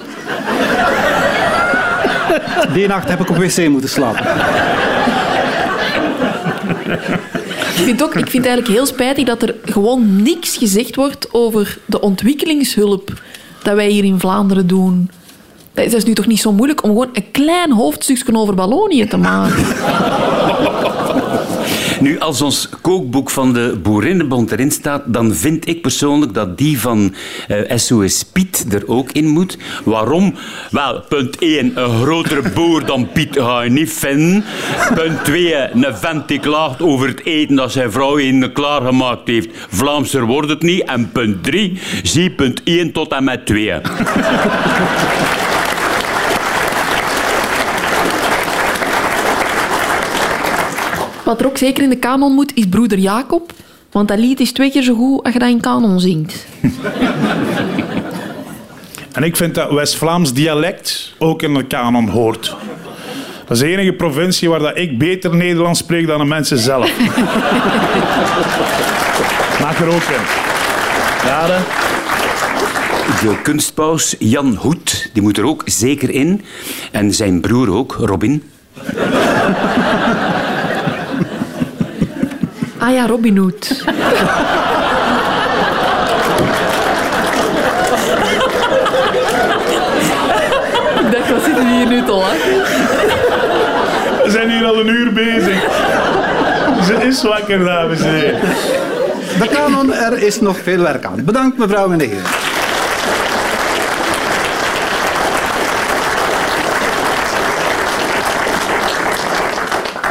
Die 2.73 2.87
nacht 2.87 3.09
heb 3.09 3.19
ik 3.19 3.29
op 3.29 3.35
wc 3.35 3.67
moeten 3.67 3.89
slapen. 3.89 4.25
Ik 7.79 7.85
vind, 7.85 8.03
ook, 8.03 8.15
ik 8.15 8.29
vind 8.29 8.43
het 8.43 8.45
eigenlijk 8.45 8.67
heel 8.67 8.85
spijtig 8.85 9.25
dat 9.25 9.41
er 9.41 9.55
gewoon 9.63 10.21
niks 10.21 10.57
gezegd 10.57 10.95
wordt 10.95 11.33
over 11.33 11.77
de 11.85 12.01
ontwikkelingshulp 12.01 13.21
dat 13.63 13.75
wij 13.75 13.89
hier 13.89 14.03
in 14.03 14.19
Vlaanderen 14.19 14.67
doen. 14.67 15.09
Dat 15.73 15.93
is 15.93 16.03
nu 16.03 16.13
toch 16.13 16.27
niet 16.27 16.39
zo 16.39 16.51
moeilijk 16.51 16.83
om 16.83 16.89
gewoon 16.89 17.09
een 17.13 17.31
klein 17.31 17.71
hoofdstukje 17.71 18.35
over 18.35 18.55
Wallonië 18.55 19.07
te 19.07 19.17
maken. 19.17 19.65
Nu, 21.99 22.19
als 22.19 22.41
ons 22.41 22.69
kookboek 22.81 23.29
van 23.29 23.53
de 23.53 23.79
Boerinnenbond 23.83 24.51
erin 24.51 24.71
staat, 24.71 25.01
dan 25.05 25.33
vind 25.33 25.67
ik 25.67 25.81
persoonlijk 25.81 26.33
dat 26.33 26.57
die 26.57 26.79
van 26.79 27.13
eh, 27.47 27.77
SOS 27.77 28.23
Piet 28.23 28.65
er 28.73 28.83
ook 28.87 29.11
in 29.11 29.27
moet. 29.27 29.57
Waarom? 29.83 30.35
Wel, 30.71 31.01
punt 31.09 31.37
1, 31.37 31.71
een 31.75 32.01
grotere 32.01 32.49
boer 32.49 32.85
dan 32.85 33.11
Piet 33.11 33.37
ga 33.39 33.61
je 33.61 33.69
niet 33.69 33.93
vinden. 33.93 34.43
Punt 34.95 35.23
2, 35.25 35.55
een 35.55 35.95
vent 35.95 36.27
die 36.27 36.39
klaagt 36.39 36.81
over 36.81 37.07
het 37.07 37.25
eten 37.25 37.55
dat 37.55 37.71
zijn 37.71 37.91
vrouw 37.91 38.15
in 38.15 38.51
klaargemaakt 38.51 39.27
heeft. 39.27 39.49
Vlaamser 39.69 40.25
wordt 40.25 40.49
het 40.49 40.61
niet. 40.61 40.83
En 40.83 41.11
punt 41.11 41.43
3, 41.43 41.79
zie 42.03 42.31
punt 42.31 42.61
1 42.63 42.91
tot 42.91 43.11
en 43.11 43.23
met 43.23 43.45
2. 43.45 43.73
Wat 51.29 51.39
er 51.39 51.45
ook 51.45 51.57
zeker 51.57 51.83
in 51.83 51.89
de 51.89 51.95
kanon 51.95 52.33
moet, 52.33 52.51
is 52.55 52.67
broeder 52.67 52.97
Jacob. 52.97 53.53
Want 53.91 54.07
dat 54.07 54.17
lied 54.19 54.39
is 54.39 54.51
twee 54.51 54.71
keer 54.71 54.83
zo 54.83 54.95
goed 54.95 55.23
als 55.23 55.33
je 55.33 55.39
dat 55.39 55.49
in 55.49 55.59
kanon 55.59 55.99
zingt. 55.99 56.45
En 59.11 59.23
ik 59.23 59.35
vind 59.35 59.55
dat 59.55 59.71
West-Vlaams 59.71 60.33
dialect 60.33 61.13
ook 61.17 61.41
in 61.41 61.53
de 61.53 61.63
kanon 61.63 62.09
hoort. 62.09 62.55
Dat 63.47 63.57
is 63.57 63.59
de 63.59 63.69
enige 63.69 63.93
provincie 63.93 64.49
waar 64.49 64.59
dat 64.59 64.77
ik 64.77 64.97
beter 64.97 65.35
Nederlands 65.35 65.79
spreek 65.79 66.07
dan 66.07 66.19
de 66.19 66.25
mensen 66.25 66.57
zelf. 66.57 66.91
Maak 69.61 69.79
er 69.79 69.87
ook 69.87 70.01
in. 70.01 70.23
Ja? 71.25 71.45
De 73.21 73.39
kunstpaus 73.43 74.15
Jan 74.19 74.55
Hoed, 74.55 75.09
die 75.13 75.21
moet 75.21 75.37
er 75.37 75.45
ook 75.45 75.63
zeker 75.65 76.09
in. 76.09 76.41
En 76.91 77.13
zijn 77.13 77.41
broer 77.41 77.71
ook, 77.71 77.95
Robin. 77.99 78.43
Ah 82.79 82.91
ja, 82.93 83.07
Robin 83.07 83.37
Hood. 83.37 83.69
Ik 90.99 91.11
dacht, 91.11 91.31
wat 91.31 91.43
zitten 91.43 91.67
hier 91.67 91.87
nu 91.87 92.03
te 92.03 92.11
lachen? 92.11 92.57
We 94.23 94.31
zijn 94.31 94.49
hier 94.49 94.65
al 94.65 94.79
een 94.79 94.87
uur 94.87 95.13
bezig. 95.13 95.61
Ze 96.85 96.93
is 97.07 97.23
wakker, 97.23 97.65
dames 97.65 98.01
en 98.01 98.13
heren. 98.13 98.39
De 99.39 99.47
kanon, 99.51 99.93
er 99.93 100.23
is 100.23 100.41
nog 100.41 100.57
veel 100.63 100.81
werk 100.81 101.05
aan. 101.05 101.23
Bedankt 101.25 101.57
mevrouw 101.57 101.91
en 101.91 101.99
heren. 101.99 102.23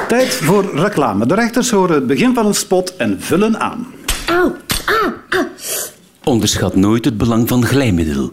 Tijd 0.09 0.35
voor 0.35 0.71
reclame. 0.75 1.27
De 1.27 1.35
rechters 1.35 1.71
horen 1.71 1.94
het 1.94 2.07
begin 2.07 2.35
van 2.35 2.47
een 2.47 2.55
spot 2.55 2.97
en 2.97 3.16
vullen 3.21 3.61
aan. 3.61 3.87
Onderschat 6.25 6.77
nooit 6.77 7.05
het 7.05 7.16
belang 7.16 7.49
van 7.49 7.64
glijmiddel. 7.64 8.33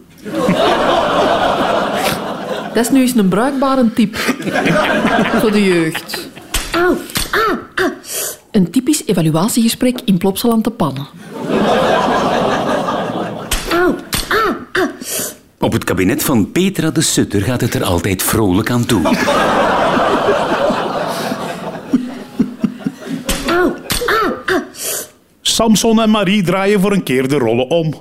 Dat 2.74 2.84
is 2.84 2.90
nu 2.90 3.00
eens 3.00 3.14
een 3.16 3.28
bruikbare 3.28 3.92
tip 3.92 4.16
voor 5.40 5.50
de 5.52 5.64
jeugd. 5.64 6.28
Een 8.50 8.70
typisch 8.70 9.02
evaluatiegesprek 9.06 9.98
in 10.04 10.18
Plopsaland 10.18 10.64
te 10.64 10.70
pannen. 10.70 11.06
Op 15.58 15.72
het 15.72 15.84
kabinet 15.84 16.24
van 16.24 16.52
Petra 16.52 16.90
de 16.90 17.00
Sutter 17.00 17.42
gaat 17.42 17.60
het 17.60 17.74
er 17.74 17.84
altijd 17.84 18.22
vrolijk 18.22 18.70
aan 18.70 18.86
toe. 18.86 19.02
Samson 25.56 26.00
en 26.00 26.10
Marie 26.10 26.42
draaien 26.42 26.80
voor 26.80 26.92
een 26.92 27.02
keer 27.02 27.28
de 27.28 27.38
rollen 27.38 27.68
om. 27.68 27.94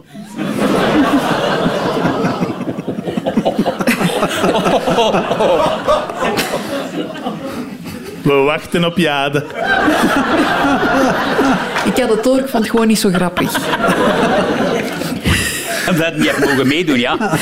We 8.22 8.34
wachten 8.46 8.86
op 8.86 8.98
Jade. 8.98 9.46
Ik 11.86 11.98
had 11.98 12.10
het 12.10 12.24
door, 12.24 12.40
ik 12.40 12.48
vond 12.48 12.64
het 12.64 12.70
gewoon 12.70 12.88
niet 12.88 13.00
zo 13.00 13.10
grappig. 13.10 13.54
En 15.88 15.98
dat 15.98 16.14
je 16.24 16.30
hebt 16.30 16.40
mogen 16.40 16.68
meedoen, 16.68 17.00
ja? 17.00 17.38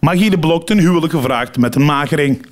Magie 0.00 0.30
de 0.30 0.38
Blok 0.38 0.66
ten 0.66 0.78
huwelijk 0.78 1.12
gevraagd 1.12 1.58
met 1.58 1.74
een 1.74 1.84
magering. 1.84 2.46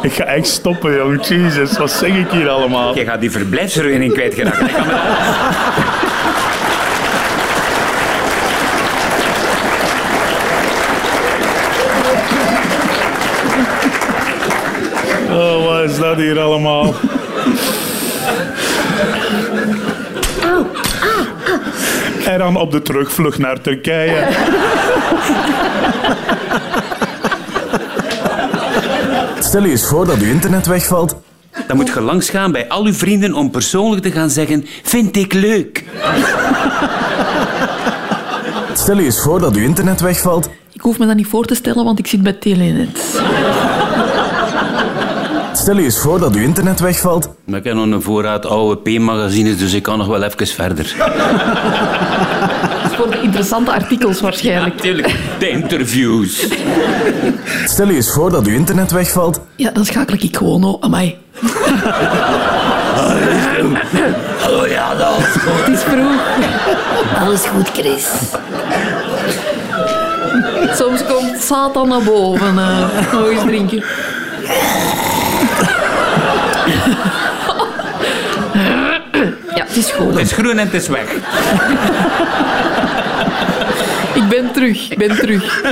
Ik 0.08 0.12
ga 0.12 0.24
echt 0.24 0.46
stoppen, 0.46 0.94
jong. 0.94 1.26
Jezus, 1.26 1.78
wat 1.78 1.90
zeg 1.90 2.14
ik 2.14 2.30
hier 2.30 2.48
allemaal? 2.48 2.96
Je 2.98 3.04
gaat 3.04 3.20
die 3.20 3.30
verblijfsvergunning 3.30 4.12
kwijtgeraken. 4.12 4.68
Oh, 15.32 15.64
wat 15.66 15.90
is 15.90 15.98
dat 15.98 16.16
hier 16.16 16.40
allemaal? 16.40 16.94
En 22.24 22.38
dan 22.38 22.56
op 22.56 22.70
de 22.70 22.82
terugvlucht 22.82 23.38
naar 23.38 23.60
Turkije. 23.60 24.26
Stel 29.50 29.64
je 29.64 29.70
eens 29.70 29.86
voor 29.86 30.06
dat 30.06 30.18
uw 30.18 30.30
internet 30.30 30.66
wegvalt. 30.66 31.16
Dan 31.66 31.76
moet 31.76 31.88
je 31.88 32.00
langsgaan 32.00 32.52
bij 32.52 32.68
al 32.68 32.84
uw 32.84 32.92
vrienden 32.92 33.34
om 33.34 33.50
persoonlijk 33.50 34.02
te 34.02 34.10
gaan 34.10 34.30
zeggen... 34.30 34.66
Vind 34.82 35.16
ik 35.16 35.32
leuk. 35.32 35.84
Stel 38.72 38.96
je 38.96 39.04
eens 39.04 39.20
voor 39.20 39.40
dat 39.40 39.56
uw 39.56 39.62
internet 39.62 40.00
wegvalt. 40.00 40.50
Ik 40.72 40.80
hoef 40.80 40.98
me 40.98 41.06
dat 41.06 41.16
niet 41.16 41.26
voor 41.26 41.44
te 41.44 41.54
stellen, 41.54 41.84
want 41.84 41.98
ik 41.98 42.06
zit 42.06 42.22
bij 42.22 42.32
Telenet. 42.32 43.20
Stel 45.52 45.76
je 45.76 45.84
eens 45.84 45.98
voor 45.98 46.20
dat 46.20 46.34
uw 46.34 46.42
internet 46.42 46.80
wegvalt. 46.80 47.30
Maar 47.44 47.58
ik 47.58 47.64
heb 47.64 47.74
nog 47.74 47.84
een 47.84 48.02
voorraad 48.02 48.46
oude 48.46 48.76
P-magazines, 48.76 49.58
dus 49.58 49.72
ik 49.72 49.82
kan 49.82 49.98
nog 49.98 50.06
wel 50.06 50.22
even 50.22 50.46
verder. 50.46 50.94
Voor 53.00 53.10
de 53.10 53.20
interessante 53.20 53.72
artikels 53.72 54.20
waarschijnlijk. 54.20 54.74
Natuurlijk, 54.74 55.14
de 55.38 55.48
interviews. 55.48 56.46
Stel 57.64 57.86
je 57.86 57.94
eens 57.94 58.12
voor 58.12 58.30
dat 58.30 58.46
uw 58.46 58.54
internet 58.54 58.90
wegvalt. 58.90 59.40
Ja, 59.56 59.70
dan 59.70 59.84
schakel 59.84 60.14
ik 60.20 60.36
gewoon 60.36 60.64
op. 60.64 60.84
Amai. 60.84 61.16
Oh 64.48 64.66
ja, 64.68 64.94
dat 64.94 65.18
is 65.18 65.24
goed. 65.42 65.66
Het 65.66 65.68
is 65.68 65.80
vroeg. 65.82 66.20
Alles 67.18 67.44
goed, 67.46 67.70
Chris. 67.72 68.06
Soms 70.76 71.04
komt 71.06 71.42
Satan 71.42 71.88
naar 71.88 72.02
boven. 72.02 72.58
eh 72.58 73.12
nog 73.12 73.30
eens 73.30 73.42
drinken. 73.42 73.84
Het 79.70 79.78
is 79.78 79.90
goed. 79.90 80.06
Het 80.06 80.18
is 80.18 80.32
groen 80.32 80.58
en 80.58 80.66
het 80.70 80.74
is 80.74 80.88
weg. 80.88 81.14
Ik 84.14 84.28
ben 84.28 84.52
terug. 84.52 84.90
Ik 84.90 84.98
ben 84.98 85.16
terug. 85.16 85.62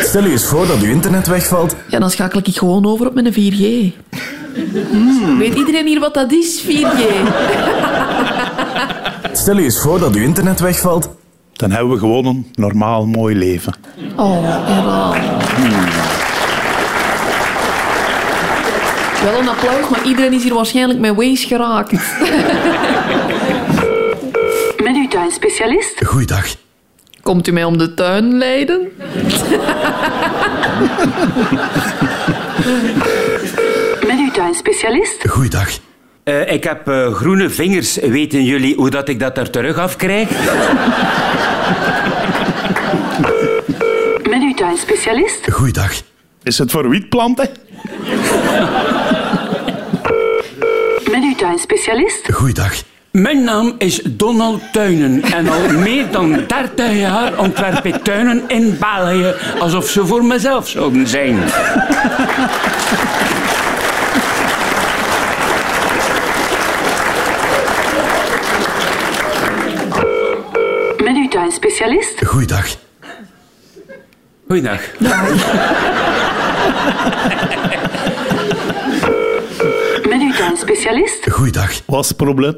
Stel 0.00 0.22
je 0.22 0.30
eens 0.30 0.44
voor 0.44 0.66
dat 0.66 0.80
uw 0.80 0.90
internet 0.90 1.26
wegvalt. 1.26 1.76
Ja, 1.88 1.98
dan 1.98 2.10
schakel 2.10 2.40
ik 2.44 2.56
gewoon 2.56 2.86
over 2.86 3.06
op 3.06 3.14
mijn 3.14 3.32
4G. 3.32 3.36
Weet 5.38 5.54
iedereen 5.54 5.86
hier 5.86 6.00
wat 6.00 6.14
dat 6.14 6.32
is, 6.32 6.62
4G? 6.62 7.02
Stel 9.32 9.56
je 9.56 9.62
eens 9.62 9.80
voor 9.80 9.98
dat 9.98 10.14
uw 10.14 10.22
internet 10.22 10.60
wegvalt. 10.60 11.10
Dan 11.52 11.70
hebben 11.70 11.92
we 11.92 11.98
gewoon 11.98 12.26
een 12.26 12.46
normaal 12.54 13.06
mooi 13.06 13.36
leven. 13.36 13.74
Oh, 14.16 14.42
ja. 14.42 14.64
Wel 19.26 19.38
een 19.38 19.48
applaus, 19.48 19.88
maar 19.88 20.04
iedereen 20.04 20.32
is 20.32 20.42
hier 20.42 20.54
waarschijnlijk 20.54 20.98
met 20.98 21.14
Waze 21.14 21.46
geraakt. 21.46 21.92
Met 24.86 24.96
uw 24.96 25.08
tuinspecialist? 25.08 26.04
Goeiedag. 26.04 26.46
Komt 27.22 27.48
u 27.48 27.52
mij 27.52 27.64
om 27.64 27.78
de 27.78 27.94
tuin 27.94 28.38
leiden? 28.38 28.80
Met 34.06 34.18
uw 34.18 34.30
tuinspecialist? 34.32 35.28
Goeiedag. 35.28 35.68
Eh, 36.24 36.52
ik 36.52 36.64
heb 36.64 36.88
eh, 36.88 37.12
groene 37.12 37.50
vingers. 37.50 37.96
Weten 37.96 38.44
jullie 38.44 38.74
hoe 38.74 38.90
dat 38.90 39.08
ik 39.08 39.20
dat 39.20 39.38
er 39.38 39.50
terug 39.50 39.78
afkrijg? 39.78 40.28
Met 44.22 44.42
uw 44.48 44.54
tuinspecialist? 44.54 45.52
Goeiedag. 45.52 45.92
Is 46.42 46.58
het 46.58 46.70
voor 46.70 46.88
wietplanten? 46.88 47.48
Tuinspecialist? 51.56 52.32
Goeiedag. 52.32 52.72
Mijn 53.10 53.44
naam 53.44 53.74
is 53.78 54.00
Donald 54.04 54.72
Tuinen 54.72 55.22
en 55.22 55.48
al 55.48 55.68
meer 55.72 56.10
dan 56.10 56.44
30 56.46 56.92
jaar 56.92 57.38
ontwerp 57.38 57.86
ik 57.86 57.94
tuinen 57.94 58.42
in 58.48 58.76
België 58.80 59.34
alsof 59.58 59.88
ze 59.88 60.06
voor 60.06 60.24
mezelf 60.24 60.68
zouden 60.68 61.06
zijn. 61.06 61.36
Met 70.96 71.16
uw 71.16 71.28
tuinspecialist? 71.28 72.24
Goeiedag. 72.26 72.66
Goeiedag. 74.48 74.80
Met 74.98 75.10
uw 80.56 80.64
tuinspecialist? 80.64 81.30
Goeiedag. 81.30 81.80
Wat 81.86 82.02
is 82.02 82.08
het 82.08 82.16
probleem? 82.16 82.54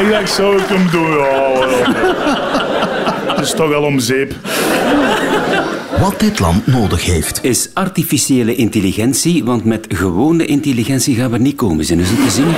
Ik 0.00 0.10
dacht, 0.10 0.30
zou 0.30 0.58
ik 0.58 0.66
hem 0.68 0.90
doen? 0.90 1.10
Ja, 1.10 1.58
ja. 1.58 1.94
Het 3.34 3.44
is 3.44 3.54
toch 3.54 3.68
wel 3.68 3.82
om 3.82 3.98
zeep. 3.98 4.34
Wat 6.00 6.20
dit 6.20 6.38
land 6.38 6.66
nodig 6.66 7.04
heeft. 7.04 7.44
Is 7.44 7.70
artificiële 7.74 8.54
intelligentie, 8.54 9.44
want 9.44 9.64
met 9.64 9.86
gewone 9.88 10.44
intelligentie 10.44 11.14
gaan 11.14 11.30
we 11.30 11.38
niet 11.38 11.56
komen. 11.56 11.84
Zijn 11.84 12.04
ze 12.04 12.14
te 12.14 12.30
zien? 12.30 12.54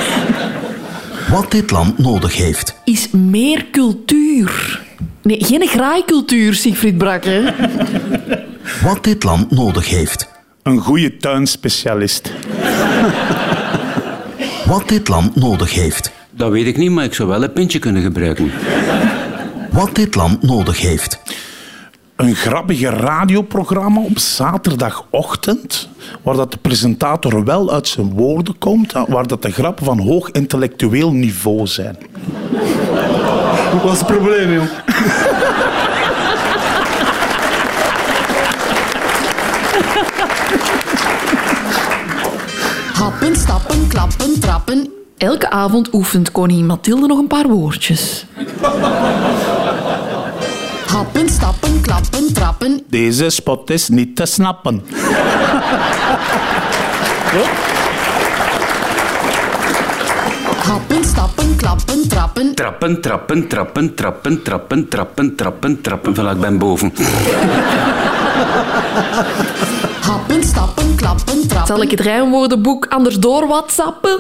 Wat 1.31 1.51
dit 1.51 1.71
land 1.71 1.99
nodig 1.99 2.37
heeft. 2.37 2.75
Is 2.85 3.11
meer 3.11 3.67
cultuur. 3.71 4.82
Nee, 5.23 5.45
geen 5.45 5.67
graaikultuur, 5.67 6.55
Siegfried 6.55 6.99
Brakke. 6.99 7.55
Wat 8.83 9.05
dit 9.05 9.25
land 9.25 9.51
nodig 9.51 9.89
heeft. 9.89 10.29
Een 10.63 10.79
goede 10.79 11.17
tuinspecialist. 11.17 12.33
Wat 14.67 14.89
dit 14.89 15.09
land 15.09 15.37
nodig 15.37 15.75
heeft. 15.75 16.13
Dat 16.31 16.51
weet 16.51 16.67
ik 16.67 16.77
niet, 16.77 16.91
maar 16.91 17.05
ik 17.05 17.15
zou 17.15 17.29
wel 17.29 17.43
een 17.43 17.53
pintje 17.53 17.79
kunnen 17.79 18.03
gebruiken. 18.03 18.53
Wat 19.71 19.95
dit 19.95 20.15
land 20.15 20.43
nodig 20.43 20.81
heeft. 20.81 21.21
Een 22.17 22.35
grappige 22.35 22.89
radioprogramma 22.89 24.01
op 24.01 24.19
zaterdagochtend, 24.19 25.89
waar 26.23 26.37
dat 26.37 26.53
de 26.53 26.59
presentator 26.59 27.45
wel 27.45 27.73
uit 27.73 27.89
zijn 27.89 28.13
woorden 28.13 28.59
komt, 28.59 28.93
waar 28.93 29.27
dat 29.27 29.43
de 29.43 29.53
grappen 29.53 29.85
van 29.85 29.99
hoog 29.99 30.31
intellectueel 30.31 31.13
niveau 31.13 31.67
zijn. 31.67 31.97
Wat 33.73 33.93
is 33.93 33.99
het 33.99 34.07
probleem, 34.07 34.53
jong? 34.53 34.69
Happen, 42.93 43.37
stappen, 43.37 43.87
klappen, 43.89 44.41
trappen. 44.41 44.89
Elke 45.19 45.51
avond 45.51 45.95
oefent 45.95 46.33
koningin 46.33 46.67
Mathilde 46.67 47.07
nog 47.07 47.19
een 47.19 47.27
paar 47.27 47.49
woordjes. 47.49 48.27
Happen, 50.87 51.29
stappen, 51.29 51.81
klappen, 51.81 52.33
trappen. 52.33 52.83
Deze 52.89 53.31
spot 53.31 53.71
is 53.71 53.89
niet 53.89 54.17
te 54.17 54.27
snappen. 54.27 54.83
Happen, 60.65 61.05
stappen, 61.05 61.42
klappen, 61.63 62.09
trappen. 62.09 62.55
Trappen, 62.55 63.01
trappen, 63.01 63.49
trappen, 63.49 63.95
trappen, 63.95 64.43
trappen, 64.43 64.89
trappen, 64.89 65.35
trappen, 65.37 65.81
trappen. 65.81 66.15
Voilà, 66.15 66.31
ik 66.31 66.41
ben 66.41 66.59
boven. 66.59 66.93
Happen, 70.11 70.45
stappen, 70.45 70.95
klappen, 70.97 71.49
trappen. 71.49 71.67
Zal 71.67 71.83
ik 71.83 71.91
het 71.91 72.01
rijmwoordenboek 72.01 72.87
anders 72.89 73.19
door 73.19 73.47
whatsappen? 73.47 74.19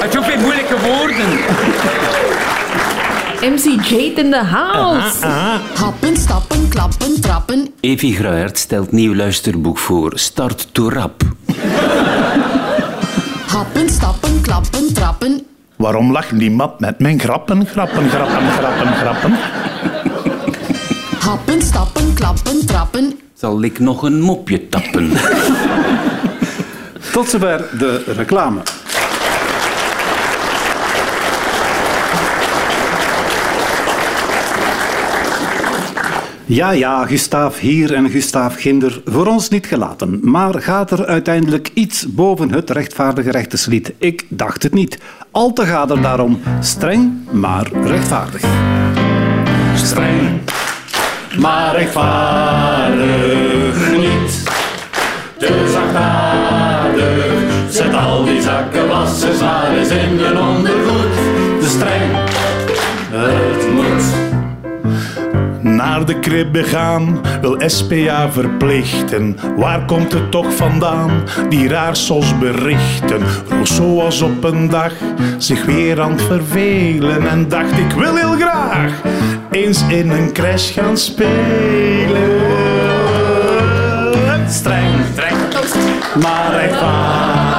Het 0.00 0.14
hoeft 0.14 0.28
geen 0.28 0.40
moeilijke 0.40 0.76
woorden. 0.80 1.28
MC 3.52 3.84
Jade 3.88 4.20
in 4.20 4.30
the 4.30 4.44
house. 4.44 5.26
Happen, 5.74 6.16
stappen, 6.16 6.68
klappen, 6.68 7.20
trappen. 7.20 7.68
Evie 7.80 8.14
Gruijert 8.14 8.58
stelt 8.58 8.92
nieuw 8.92 9.14
luisterboek 9.14 9.78
voor. 9.78 10.12
Start 10.14 10.68
to 10.72 10.88
rap. 10.88 11.22
Happen, 13.60 13.88
stappen, 13.88 14.40
klappen, 14.40 14.94
trappen. 14.94 15.46
Waarom 15.76 16.12
lacht 16.12 16.32
niemand 16.32 16.80
met 16.80 16.98
mijn 16.98 17.20
grappen, 17.20 17.66
grappen, 17.66 18.08
grappen, 18.08 18.50
grappen, 18.50 18.94
grappen? 18.94 19.32
Happen, 21.18 21.62
stappen, 21.62 22.14
klappen, 22.14 22.66
trappen. 22.66 23.18
Zal 23.34 23.62
ik 23.62 23.78
nog 23.78 24.02
een 24.02 24.20
mopje 24.20 24.68
tappen? 24.68 25.10
Tot 27.12 27.28
zover 27.28 27.78
de 27.78 28.02
reclame. 28.06 28.60
Ja, 36.50 36.70
ja, 36.70 37.06
Gustaaf 37.06 37.58
hier 37.58 37.94
en 37.94 38.10
Gustaaf 38.10 38.54
Ginder, 38.54 39.02
voor 39.04 39.26
ons 39.26 39.48
niet 39.48 39.66
gelaten. 39.66 40.20
Maar 40.22 40.62
gaat 40.62 40.90
er 40.90 41.06
uiteindelijk 41.06 41.70
iets 41.74 42.06
boven 42.14 42.52
het 42.52 42.70
rechtvaardige 42.70 43.30
rechterslied? 43.30 43.92
Ik 43.98 44.24
dacht 44.28 44.62
het 44.62 44.72
niet. 44.72 44.98
Al 45.30 45.52
te 45.52 45.66
gaat 45.66 45.90
er 45.90 46.02
daarom 46.02 46.40
streng, 46.60 47.12
maar 47.30 47.70
rechtvaardig. 47.84 48.42
Streng, 49.74 50.40
maar 51.38 51.76
rechtvaardig 51.76 52.98
niet. 53.96 54.42
Te 55.38 55.70
zachtaardig, 55.72 57.42
zet 57.68 57.94
al 57.94 58.24
die 58.24 58.42
zakkenwassers 58.42 59.40
maar 59.40 59.76
eens 59.76 59.88
in 59.88 60.18
je 60.18 60.38
ondergoed. 60.38 61.14
Te 61.60 61.68
streng, 61.68 62.12
moet. 63.10 63.49
Naar 65.80 66.04
de 66.04 66.18
krib 66.18 66.52
begaan, 66.52 67.20
wil 67.40 67.60
SPA 67.66 68.30
verplichten. 68.30 69.36
Waar 69.56 69.84
komt 69.84 70.12
het 70.12 70.30
toch 70.30 70.54
vandaan, 70.54 71.10
die 71.48 71.68
raarsos 71.68 72.38
berichten? 72.38 73.22
Rousseau 73.48 73.94
was 73.94 74.22
op 74.22 74.44
een 74.44 74.68
dag 74.68 74.92
zich 75.38 75.64
weer 75.64 76.00
aan 76.00 76.12
het 76.12 76.22
vervelen 76.22 77.28
en 77.28 77.48
dacht 77.48 77.78
ik 77.78 77.92
wil 77.92 78.16
heel 78.16 78.32
graag 78.32 78.92
eens 79.50 79.82
in 79.88 80.10
een 80.10 80.32
crash 80.32 80.72
gaan 80.72 80.96
spelen. 80.96 82.40
Streng, 84.48 84.94
streng, 85.12 85.36
maar 86.22 86.52
rechtvaardig 86.52 87.44
niet. 87.44 87.49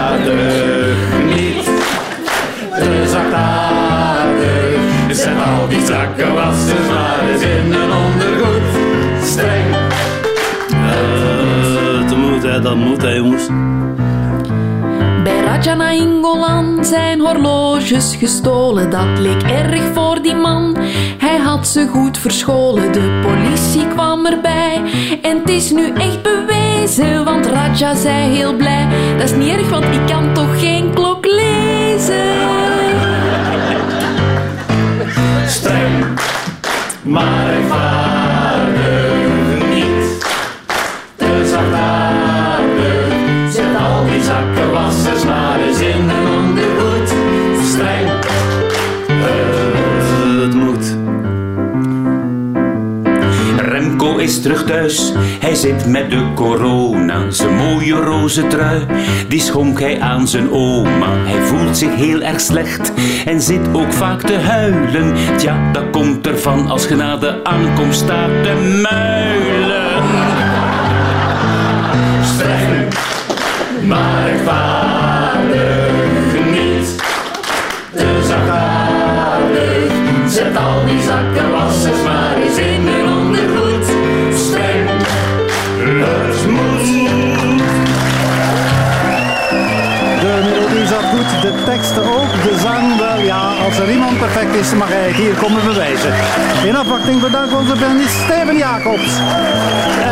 Gestolen. 18.00 18.90
Dat 18.90 19.20
leek 19.20 19.42
erg 19.42 19.82
voor 19.94 20.22
die 20.22 20.36
man. 20.36 20.78
Hij 21.18 21.38
had 21.38 21.68
ze 21.68 21.88
goed 21.88 22.18
verscholen. 22.18 22.92
De 22.92 23.20
politie 23.22 23.88
kwam 23.88 24.26
erbij. 24.26 24.82
En 25.22 25.38
het 25.38 25.50
is 25.50 25.72
nu 25.72 25.92
echt 25.94 26.22
bewezen. 26.22 27.26
Want 27.26 27.46
Raja 27.46 27.96
zei 27.96 28.36
heel 28.36 28.56
blij. 28.56 28.88
Dat 29.18 29.30
is 29.30 29.36
niet 29.36 29.50
erg, 29.50 29.70
want 29.70 29.84
ik 29.86 30.06
kan 30.08 30.34
toch 30.34 30.60
geen 30.60 30.94
klok 30.94 31.26
lezen. 31.26 32.50
streng, 35.48 36.20
maar 37.04 37.50
rechtvaardig 37.50 38.11
terug 54.42 54.66
thuis, 54.66 55.14
hij 55.40 55.56
zit 55.56 55.86
met 55.86 56.10
de 56.12 56.34
corona. 56.36 57.32
Zijn 57.32 57.56
mooie 57.56 57.94
roze 57.94 58.48
trui, 58.48 58.86
die 59.28 59.40
schonk 59.40 59.80
hij 59.80 60.00
aan 60.00 60.28
zijn 60.28 60.52
oma. 60.52 61.16
Hij 61.16 61.42
voelt 61.42 61.78
zich 61.78 61.96
heel 61.96 62.22
erg 62.22 62.40
slecht 62.40 62.92
en 63.26 63.42
zit 63.42 63.68
ook 63.74 63.94
vaak 63.94 64.22
te 64.22 64.38
huilen. 64.38 65.14
Tja, 65.38 65.72
dat 65.72 65.90
komt 65.92 66.28
ervan 66.28 66.68
als 66.68 66.88
je 66.88 66.96
na 66.96 67.18
de 67.18 67.44
aankomst 67.44 68.00
staat 68.00 68.44
te 68.44 68.80
muilen. 68.82 70.04
streng, 72.24 72.88
maar 73.88 74.30
rechtvaardig 74.30 75.81
teksten 91.72 92.04
ook, 92.04 92.32
de 92.46 92.56
zang 92.66 92.98
wel. 92.98 93.20
Ja, 93.20 93.42
als 93.66 93.78
er 93.80 93.92
iemand 93.92 94.18
perfect 94.18 94.56
is, 94.56 94.74
mag 94.74 94.90
hij 94.90 95.12
hier 95.12 95.34
komen 95.34 95.64
bewijzen. 95.66 96.14
In 96.70 96.76
afwachting 96.76 97.22
bedankt 97.22 97.54
onze 97.54 97.76
pianist 97.82 98.16
Steven 98.26 98.58
Jacobs. 98.58 99.12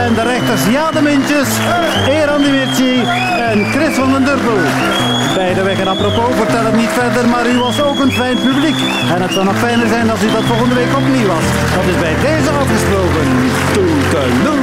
En 0.03 0.13
de 0.13 0.23
rechters 0.33 0.63
Jade 0.75 1.01
Mintjes, 1.01 1.49
Eran 2.07 2.41
Dimitri 2.41 2.93
en 3.51 3.57
Chris 3.73 3.93
van 3.95 4.11
den 4.11 4.23
Durpel. 4.25 4.61
Beide 5.35 5.61
weg 5.63 5.79
en 5.79 5.87
apropos, 5.87 6.35
vertel 6.35 6.65
het 6.65 6.75
niet 6.75 6.93
verder, 7.01 7.27
maar 7.27 7.45
u 7.53 7.57
was 7.59 7.81
ook 7.81 7.99
een 7.99 8.11
fijn 8.11 8.37
publiek. 8.47 8.79
En 9.15 9.21
het 9.21 9.33
zou 9.33 9.45
nog 9.45 9.57
fijner 9.57 9.87
zijn 9.87 10.09
als 10.09 10.23
u 10.23 10.31
dat 10.31 10.43
volgende 10.43 10.75
week 10.75 10.93
opnieuw 11.01 11.27
was. 11.27 11.45
Dat 11.75 11.85
is 11.91 11.99
bij 12.05 12.15
deze 12.27 12.49
afgesproken. 12.61 13.25
Toeteloe. 13.73 14.59